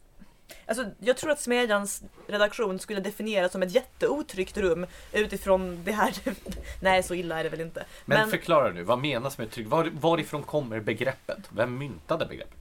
[0.66, 6.14] Alltså, jag tror att Smedjans redaktion skulle definieras som ett jätteotryggt rum utifrån det här.
[6.82, 7.84] Nej, så illa är det väl inte.
[8.04, 9.70] Men, Men, förklara nu, vad menas med tryggt?
[9.70, 11.38] Var, varifrån kommer begreppet?
[11.50, 12.58] Vem myntade begreppet?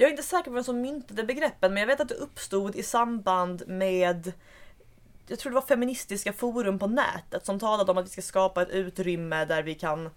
[0.00, 2.76] jag är inte säker på vem som myntade begreppen, men jag vet att det uppstod
[2.76, 4.32] i samband med
[5.28, 8.62] jag tror det var feministiska forum på nätet som talade om att vi ska skapa
[8.62, 10.10] ett utrymme där vi kan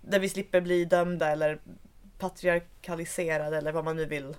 [0.00, 1.60] där vi slipper bli dömda eller
[2.18, 4.34] patriarkaliserade eller vad man nu vill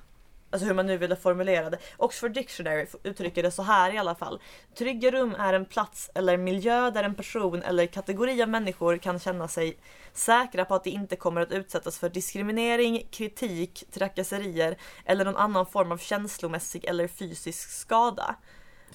[0.53, 1.77] Alltså hur man nu ville formulera det.
[1.97, 4.41] Oxford Dictionary uttrycker det så här i alla fall.
[4.75, 9.19] Trygga rum är en plats eller miljö där en person eller kategori av människor kan
[9.19, 9.77] känna sig
[10.13, 15.65] säkra på att de inte kommer att utsättas för diskriminering, kritik, trakasserier eller någon annan
[15.65, 18.35] form av känslomässig eller fysisk skada.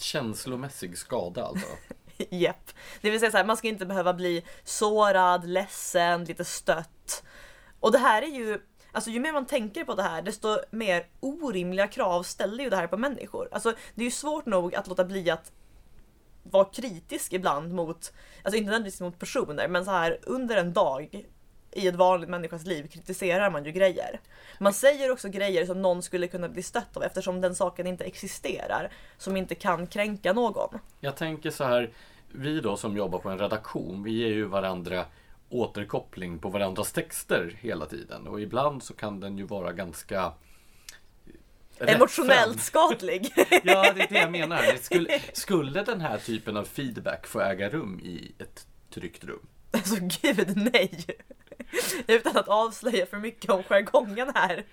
[0.00, 1.66] Känslomässig skada alltså?
[2.30, 2.70] Japp.
[3.00, 7.24] Det vill säga så här, man ska inte behöva bli sårad, ledsen, lite stött.
[7.80, 8.60] Och det här är ju
[8.92, 12.76] Alltså ju mer man tänker på det här desto mer orimliga krav ställer ju det
[12.76, 13.48] här på människor.
[13.52, 15.52] Alltså det är ju svårt nog att låta bli att
[16.42, 21.26] vara kritisk ibland mot, alltså inte nödvändigtvis mot personer, men så här under en dag
[21.78, 24.20] i ett vanligt människas liv kritiserar man ju grejer.
[24.58, 28.04] Man säger också grejer som någon skulle kunna bli stött av eftersom den saken inte
[28.04, 30.78] existerar, som inte kan kränka någon.
[31.00, 31.90] Jag tänker så här,
[32.32, 35.04] vi då som jobbar på en redaktion, vi ger ju varandra
[35.48, 40.32] återkoppling på varandras texter hela tiden och ibland så kan den ju vara ganska
[41.80, 42.58] Emotionellt rättfram.
[42.88, 43.32] skadlig.
[43.64, 44.62] Ja, det är det jag menar.
[44.82, 49.46] Skulle, skulle den här typen av feedback få äga rum i ett tryggt rum?
[49.70, 51.06] Alltså gud nej!
[52.06, 54.64] Utan att avslöja för mycket om jargongen här.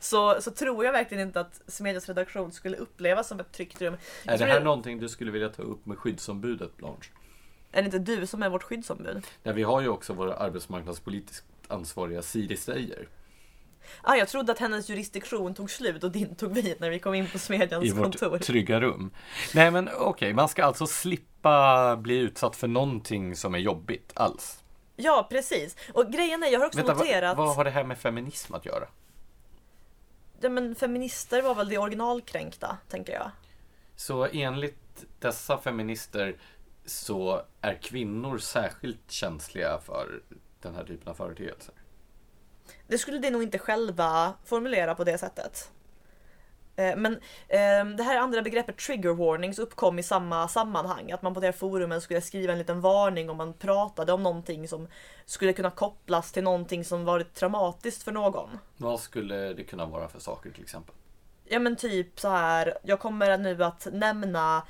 [0.00, 3.96] Så, så tror jag verkligen inte att Smedjas redaktion skulle upplevas som ett tryggt rum.
[4.24, 7.10] Jag Är det här någonting du skulle vilja ta upp med skyddsombudet Blanche?
[7.72, 9.26] Är det inte du som är vårt skyddsombud?
[9.42, 13.08] Ja, vi har ju också våra arbetsmarknadspolitiskt ansvariga Siri Steijer
[14.02, 17.14] Ah, jag trodde att hennes jurisdiktion tog slut och din tog vid när vi kom
[17.14, 18.38] in på Smedjans i vårt kontor.
[18.38, 19.10] trygga rum.
[19.54, 24.62] Nej men okej, man ska alltså slippa bli utsatt för någonting som är jobbigt alls.
[25.00, 25.76] Ja, precis.
[25.94, 27.36] Och grejen är, jag har också Vänta, vad, noterat...
[27.36, 28.88] vad har det här med feminism att göra?
[30.40, 33.30] Ja, men feminister var väl det originalkränkta, tänker jag.
[33.96, 36.36] Så enligt dessa feminister
[36.84, 40.22] så är kvinnor särskilt känsliga för
[40.60, 41.74] den här typen av företeelser.
[42.86, 45.70] Det skulle de nog inte själva formulera på det sättet.
[46.76, 47.12] Eh, Men
[47.48, 51.12] eh, det här andra begreppet trigger warnings uppkom i samma sammanhang.
[51.12, 54.22] Att man på det här forumen skulle skriva en liten varning om man pratade om
[54.22, 54.88] någonting som
[55.26, 58.58] skulle kunna kopplas till någonting som varit traumatiskt för någon.
[58.76, 60.94] Vad skulle det kunna vara för saker till exempel?
[61.44, 62.78] Ja men typ så här.
[62.82, 64.62] jag kommer nu att nämna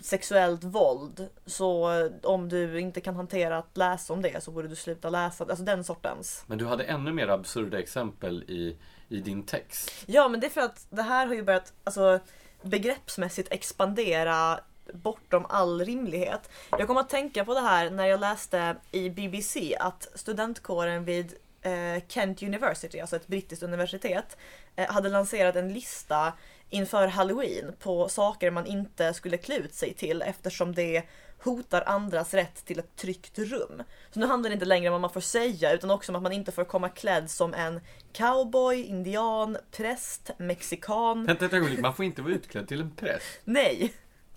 [0.00, 1.28] sexuellt våld.
[1.46, 1.88] Så
[2.22, 5.44] om du inte kan hantera att läsa om det så borde du sluta läsa.
[5.44, 6.44] Alltså den sortens.
[6.46, 8.76] Men du hade ännu mer absurda exempel i,
[9.08, 10.04] i din text.
[10.06, 12.20] Ja, men det är för att det här har ju börjat alltså,
[12.62, 14.60] begreppsmässigt expandera
[14.92, 16.50] bortom all rimlighet.
[16.70, 21.34] Jag kom att tänka på det här när jag läste i BBC att studentkåren vid
[21.62, 24.36] eh, Kent University, alltså ett brittiskt universitet,
[24.76, 26.32] eh, hade lanserat en lista
[26.70, 31.02] inför halloween på saker man inte skulle klä ut sig till eftersom det
[31.44, 33.82] hotar andras rätt till ett tryggt rum.
[34.10, 36.22] Så nu handlar det inte längre om vad man får säga utan också om att
[36.22, 37.80] man inte får komma klädd som en
[38.12, 41.24] cowboy, indian, präst, mexikan.
[41.26, 43.40] Vänta ett ögonblick, man får inte vara utklädd till en präst?
[43.44, 43.92] Nej!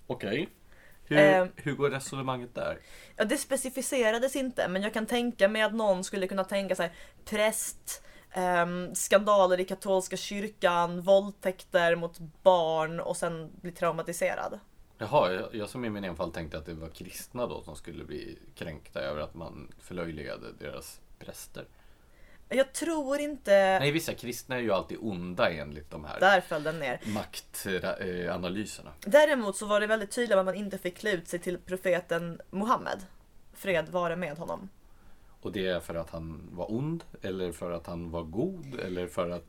[0.06, 0.48] Okej.
[1.04, 1.48] Hur, Ehm.
[1.56, 2.78] hur går resonemanget där?
[3.16, 6.92] Ja, det specificerades inte, men jag kan tänka mig att någon skulle kunna tänka sig
[7.24, 14.60] präst, ehm, skandaler i katolska kyrkan, våldtäkter mot barn och sen bli traumatiserad.
[15.02, 18.04] Jaha, jag, jag som i min enfald tänkte att det var kristna då som skulle
[18.04, 21.64] bli kränkta över att man förlöjligade deras präster.
[22.48, 23.78] Jag tror inte...
[23.78, 27.00] Nej, vissa kristna är ju alltid onda enligt de här Där föll den ner.
[27.06, 28.92] maktanalyserna.
[29.00, 32.40] Däremot så var det väldigt tydligt att man inte fick klä ut sig till profeten
[32.50, 33.06] Muhammed.
[33.52, 34.68] Fred vare med honom.
[35.40, 39.06] Och det är för att han var ond, eller för att han var god, eller
[39.06, 39.44] för att...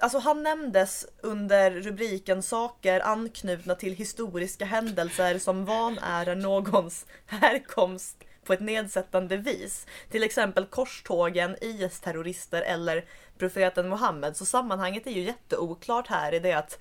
[0.00, 8.52] Alltså han nämndes under rubriken saker anknutna till historiska händelser som vanärar någons härkomst på
[8.52, 9.86] ett nedsättande vis.
[10.10, 13.04] Till exempel korstågen, IS-terrorister eller
[13.38, 14.36] profeten Muhammed.
[14.36, 16.78] Så sammanhanget är ju jätteoklart här i det att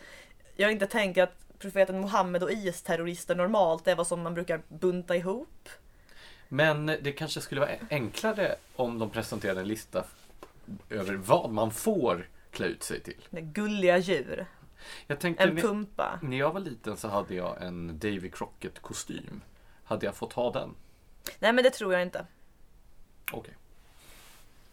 [0.55, 5.15] jag inte tänker att profeten Muhammed och IS-terrorister normalt är vad som man brukar bunta
[5.15, 5.69] ihop.
[6.47, 10.03] Men det kanske skulle vara enklare om de presenterade en lista
[10.89, 13.25] över vad man får klä ut sig till.
[13.29, 14.45] Med gulliga djur.
[15.07, 16.19] Jag tänkte, En när- pumpa.
[16.21, 19.41] när jag var liten så hade jag en Davy Crockett-kostym.
[19.83, 20.75] Hade jag fått ha den?
[21.39, 22.25] Nej men det tror jag inte.
[23.31, 23.53] Okej.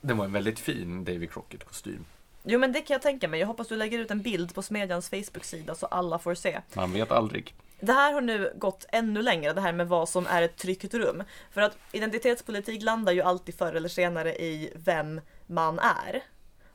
[0.01, 2.05] Den var en väldigt fin Davy Crockett-kostym.
[2.43, 3.41] Jo men det kan jag tänka mig.
[3.41, 6.61] Jag hoppas du lägger ut en bild på Smedjans Facebook-sida så alla får se.
[6.74, 7.55] Man vet aldrig.
[7.81, 10.95] Det här har nu gått ännu längre, det här med vad som är ett tryggt
[10.95, 11.22] rum.
[11.51, 16.22] För att identitetspolitik landar ju alltid förr eller senare i vem man är.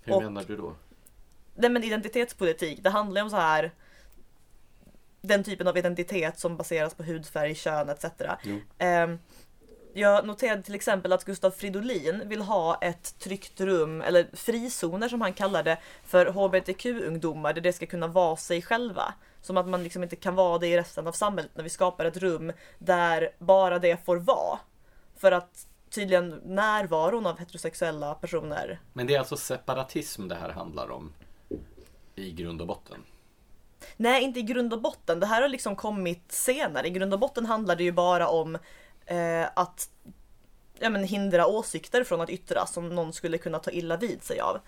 [0.02, 0.76] Hur Och- menar du då?
[1.56, 3.72] Nej men identitetspolitik, det handlar ju om så här
[5.22, 8.06] den typen av identitet som baseras på hudfärg, kön etc.
[8.44, 8.60] Jo.
[8.78, 9.20] Ehm,
[9.94, 15.22] jag noterade till exempel att Gustav Fridolin vill ha ett tryggt rum, eller frizoner som
[15.22, 19.14] han kallar det, för HBTQ-ungdomar där det ska kunna vara sig själva.
[19.42, 22.06] Som att man liksom inte kan vara det i resten av samhället när vi skapar
[22.06, 24.60] ett rum där bara det får vara.
[25.18, 30.92] För att tydligen närvaron av heterosexuella personer Men det är alltså separatism det här handlar
[30.92, 31.14] om.
[32.22, 33.04] I grund och botten.
[33.98, 35.20] Nej, inte i grund och botten.
[35.20, 36.88] Det här har liksom kommit senare.
[36.88, 38.58] I grund och botten handlar det ju bara om
[39.06, 39.90] eh, att
[40.80, 44.40] ja, men hindra åsikter från att yttras som någon skulle kunna ta illa vid sig
[44.40, 44.60] av.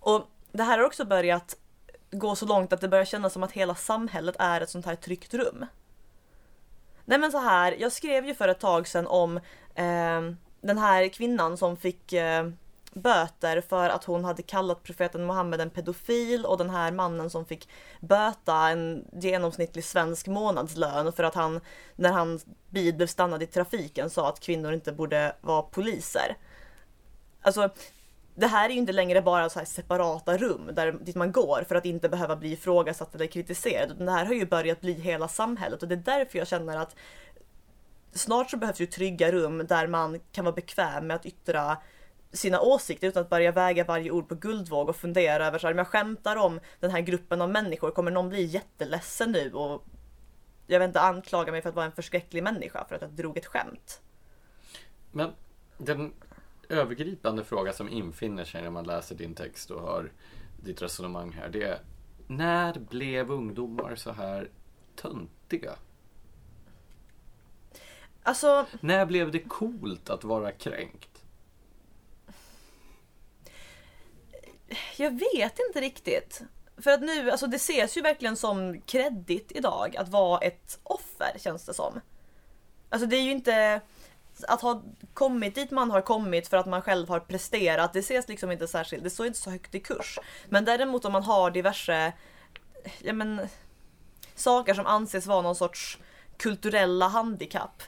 [0.00, 0.22] Och
[0.52, 1.56] det här har också börjat
[2.10, 4.96] gå så långt att det börjar kännas som att hela samhället är ett sånt här
[4.96, 5.66] tryggt rum.
[7.04, 9.36] Nej men så här, jag skrev ju för ett tag sedan om
[9.74, 10.20] eh,
[10.60, 12.50] den här kvinnan som fick eh,
[12.94, 17.44] böter för att hon hade kallat profeten Muhammed en pedofil och den här mannen som
[17.44, 17.68] fick
[18.00, 21.60] böta en genomsnittlig svensk månadslön för att han
[21.96, 26.36] när hans bil blev stannad i trafiken sa att kvinnor inte borde vara poliser.
[27.42, 27.70] Alltså
[28.34, 31.64] det här är ju inte längre bara så här separata rum där, dit man går
[31.68, 33.90] för att inte behöva bli ifrågasatt eller kritiserad.
[33.90, 36.76] Utan det här har ju börjat bli hela samhället och det är därför jag känner
[36.76, 36.96] att
[38.12, 41.76] snart så behövs ju trygga rum där man kan vara bekväm med att yttra
[42.34, 45.74] sina åsikter utan att börja väga varje ord på guldvåg och fundera över så här,
[45.74, 49.84] om jag skämtar om den här gruppen av människor, kommer någon bli jätteledsen nu och
[50.66, 53.36] jag vet inte anklaga mig för att vara en förskräcklig människa för att jag drog
[53.36, 54.00] ett skämt.
[55.12, 55.30] Men
[55.78, 56.12] den
[56.68, 60.12] övergripande fråga som infinner sig när man läser din text och hör
[60.64, 61.48] ditt resonemang här.
[61.48, 61.78] Det är
[62.26, 64.48] när blev ungdomar så här
[64.96, 65.72] töntiga?
[68.22, 71.13] Alltså, När blev det coolt att vara kränkt?
[74.96, 76.42] Jag vet inte riktigt.
[76.76, 81.38] För att nu, alltså det ses ju verkligen som kreddigt idag att vara ett offer
[81.38, 82.00] känns det som.
[82.88, 83.80] Alltså det är ju inte
[84.48, 84.82] att ha
[85.14, 88.68] kommit dit man har kommit för att man själv har presterat, det ses liksom inte
[88.68, 90.18] särskilt, det står inte så högt i kurs.
[90.48, 92.12] Men däremot om man har diverse,
[92.98, 93.48] ja men,
[94.34, 95.98] saker som anses vara någon sorts
[96.36, 97.82] kulturella handikapp,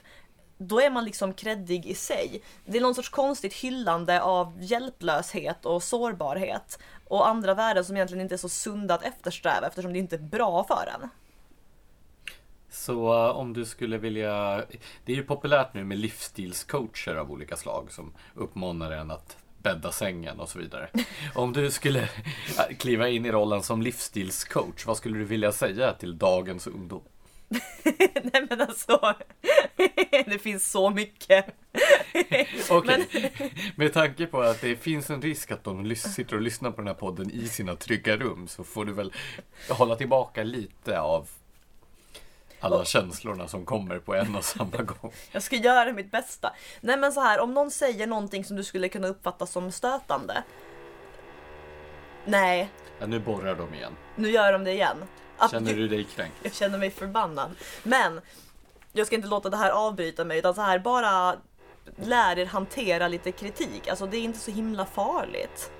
[0.57, 2.41] då är man liksom kreddig i sig.
[2.65, 8.21] Det är någon sorts konstigt hyllande av hjälplöshet och sårbarhet och andra värden som egentligen
[8.21, 11.09] inte är så sunda att eftersträva eftersom det inte är bra för en.
[12.69, 14.63] Så eh, om du skulle vilja...
[15.05, 19.91] Det är ju populärt nu med livsstilscoacher av olika slag som uppmanar en att bädda
[19.91, 20.89] sängen och så vidare.
[21.35, 25.93] Om du skulle eh, kliva in i rollen som livsstilscoach, vad skulle du vilja säga
[25.93, 27.01] till dagens ungdom?
[28.23, 29.15] Nej men alltså,
[30.25, 31.45] det finns så mycket.
[32.69, 33.31] Okej,
[33.75, 36.87] med tanke på att det finns en risk att de sitter och lyssnar på den
[36.87, 39.13] här podden i sina trygga rum så får du väl
[39.69, 41.29] hålla tillbaka lite av
[42.59, 45.11] alla känslorna som kommer på en och samma gång.
[45.31, 46.53] Jag ska göra mitt bästa.
[46.81, 50.43] Nej men så här, om någon säger någonting som du skulle kunna uppfatta som stötande.
[52.25, 52.69] Nej,
[52.99, 53.91] Ja, nu borrar de igen.
[54.15, 54.97] nu gör de det igen.
[55.51, 56.35] Känner du dig kränkt?
[56.43, 57.51] Jag känner mig förbannad.
[57.83, 58.21] Men
[58.93, 61.35] jag ska inte låta det här avbryta mig utan så här bara
[61.95, 63.87] lär er hantera lite kritik.
[63.87, 65.71] Alltså det är inte så himla farligt.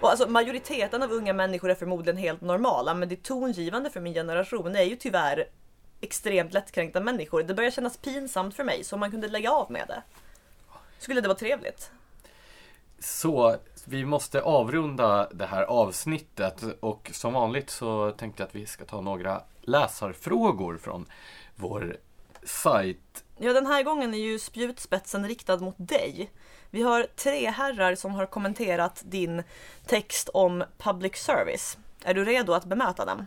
[0.00, 4.14] Och alltså majoriteten av unga människor är förmodligen helt normala men det tongivande för min
[4.14, 5.48] generation är ju tyvärr
[6.00, 7.42] extremt lättkränkta människor.
[7.42, 10.02] Det börjar kännas pinsamt för mig så om man kunde lägga av med det.
[10.98, 11.90] Skulle det vara trevligt.
[13.00, 18.66] Så vi måste avrunda det här avsnittet och som vanligt så tänkte jag att vi
[18.66, 21.06] ska ta några läsarfrågor från
[21.56, 21.96] vår
[22.42, 23.24] sajt.
[23.38, 26.30] Ja, den här gången är ju spjutspetsen riktad mot dig.
[26.70, 29.42] Vi har tre herrar som har kommenterat din
[29.86, 31.78] text om public service.
[32.04, 33.26] Är du redo att bemöta dem?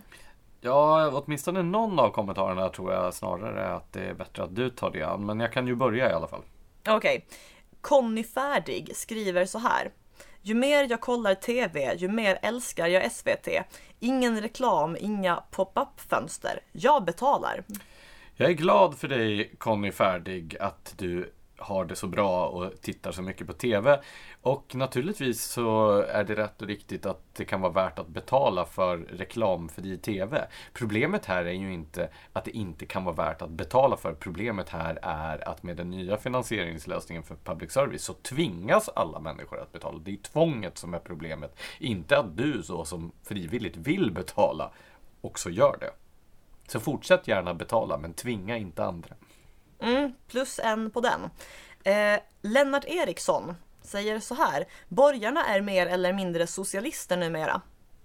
[0.60, 4.90] Ja, åtminstone någon av kommentarerna tror jag snarare att det är bättre att du tar
[4.90, 5.26] det an.
[5.26, 6.42] Men jag kan ju börja i alla fall.
[6.88, 7.26] Okej.
[7.84, 9.90] Conny Färdig skriver så här.
[10.42, 13.48] Ju mer jag kollar TV, ju mer älskar jag SVT.
[14.00, 16.60] Ingen reklam, inga pop-up fönster.
[16.72, 17.64] Jag betalar.
[18.36, 21.33] Jag är glad för dig Conny Färdig att du
[21.64, 24.00] har det så bra och tittar så mycket på TV.
[24.42, 28.64] Och naturligtvis så är det rätt och riktigt att det kan vara värt att betala
[28.64, 30.48] för reklamfri TV.
[30.72, 34.14] Problemet här är ju inte att det inte kan vara värt att betala för.
[34.14, 39.60] Problemet här är att med den nya finansieringslösningen för public service så tvingas alla människor
[39.60, 39.98] att betala.
[39.98, 41.58] Det är tvånget som är problemet.
[41.78, 44.70] Inte att du så som frivilligt vill betala
[45.20, 45.90] också gör det.
[46.68, 49.14] Så fortsätt gärna betala men tvinga inte andra.
[49.80, 51.30] Mm, plus en på den.
[51.84, 54.64] Eh, Lennart Eriksson säger så här.
[54.88, 57.60] Borgarna är mer eller mindre socialister numera.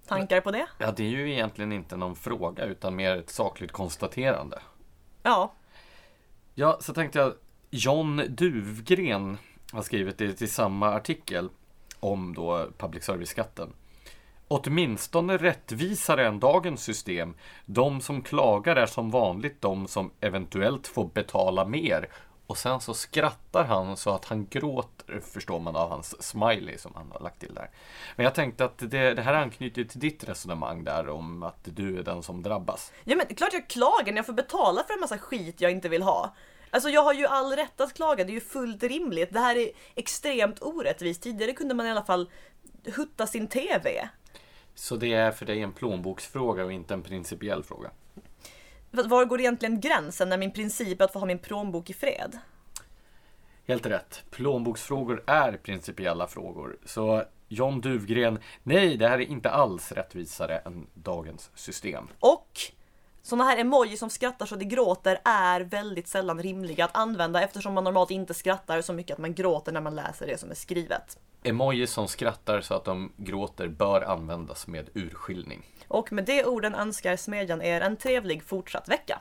[0.06, 0.66] Tankar på det?
[0.78, 4.62] Ja, det är ju egentligen inte någon fråga utan mer ett sakligt konstaterande.
[5.22, 5.52] Ja.
[6.54, 7.34] Ja, så tänkte jag
[7.70, 9.38] John Duvgren
[9.72, 11.50] har skrivit det till samma artikel
[12.00, 13.72] om då public service-skatten.
[14.52, 17.34] Åtminstone rättvisare än dagens system.
[17.66, 22.08] De som klagar är som vanligt de som eventuellt får betala mer.
[22.46, 26.92] Och sen så skrattar han så att han gråter, förstår man av hans smiley som
[26.94, 27.70] han har lagt till där.
[28.16, 31.98] Men jag tänkte att det, det här anknyter till ditt resonemang där om att du
[31.98, 32.92] är den som drabbas.
[33.04, 35.60] Ja men det är klart jag klagar när jag får betala för en massa skit
[35.60, 36.34] jag inte vill ha.
[36.70, 39.32] Alltså jag har ju all rätt att klaga, det är ju fullt rimligt.
[39.32, 41.22] Det här är extremt orättvist.
[41.22, 42.30] Tidigare kunde man i alla fall
[42.96, 44.08] hutta sin TV.
[44.74, 47.90] Så det är för dig en plånboksfråga och inte en principiell fråga?
[48.90, 52.38] Var går egentligen gränsen när min princip är att få ha min plånbok i fred?
[53.66, 54.24] Helt rätt.
[54.30, 56.78] Plånboksfrågor är principiella frågor.
[56.84, 62.08] Så John Duvgren, nej, det här är inte alls rättvisare än dagens system.
[62.20, 62.58] Och
[63.30, 67.74] sådana här emoji som skrattar så det gråter är väldigt sällan rimliga att använda eftersom
[67.74, 70.54] man normalt inte skrattar så mycket att man gråter när man läser det som är
[70.54, 71.18] skrivet.
[71.42, 75.66] Emojis som skrattar så att de gråter bör användas med urskiljning.
[75.88, 79.20] Och med de orden önskar Smedjan er en trevlig fortsatt vecka.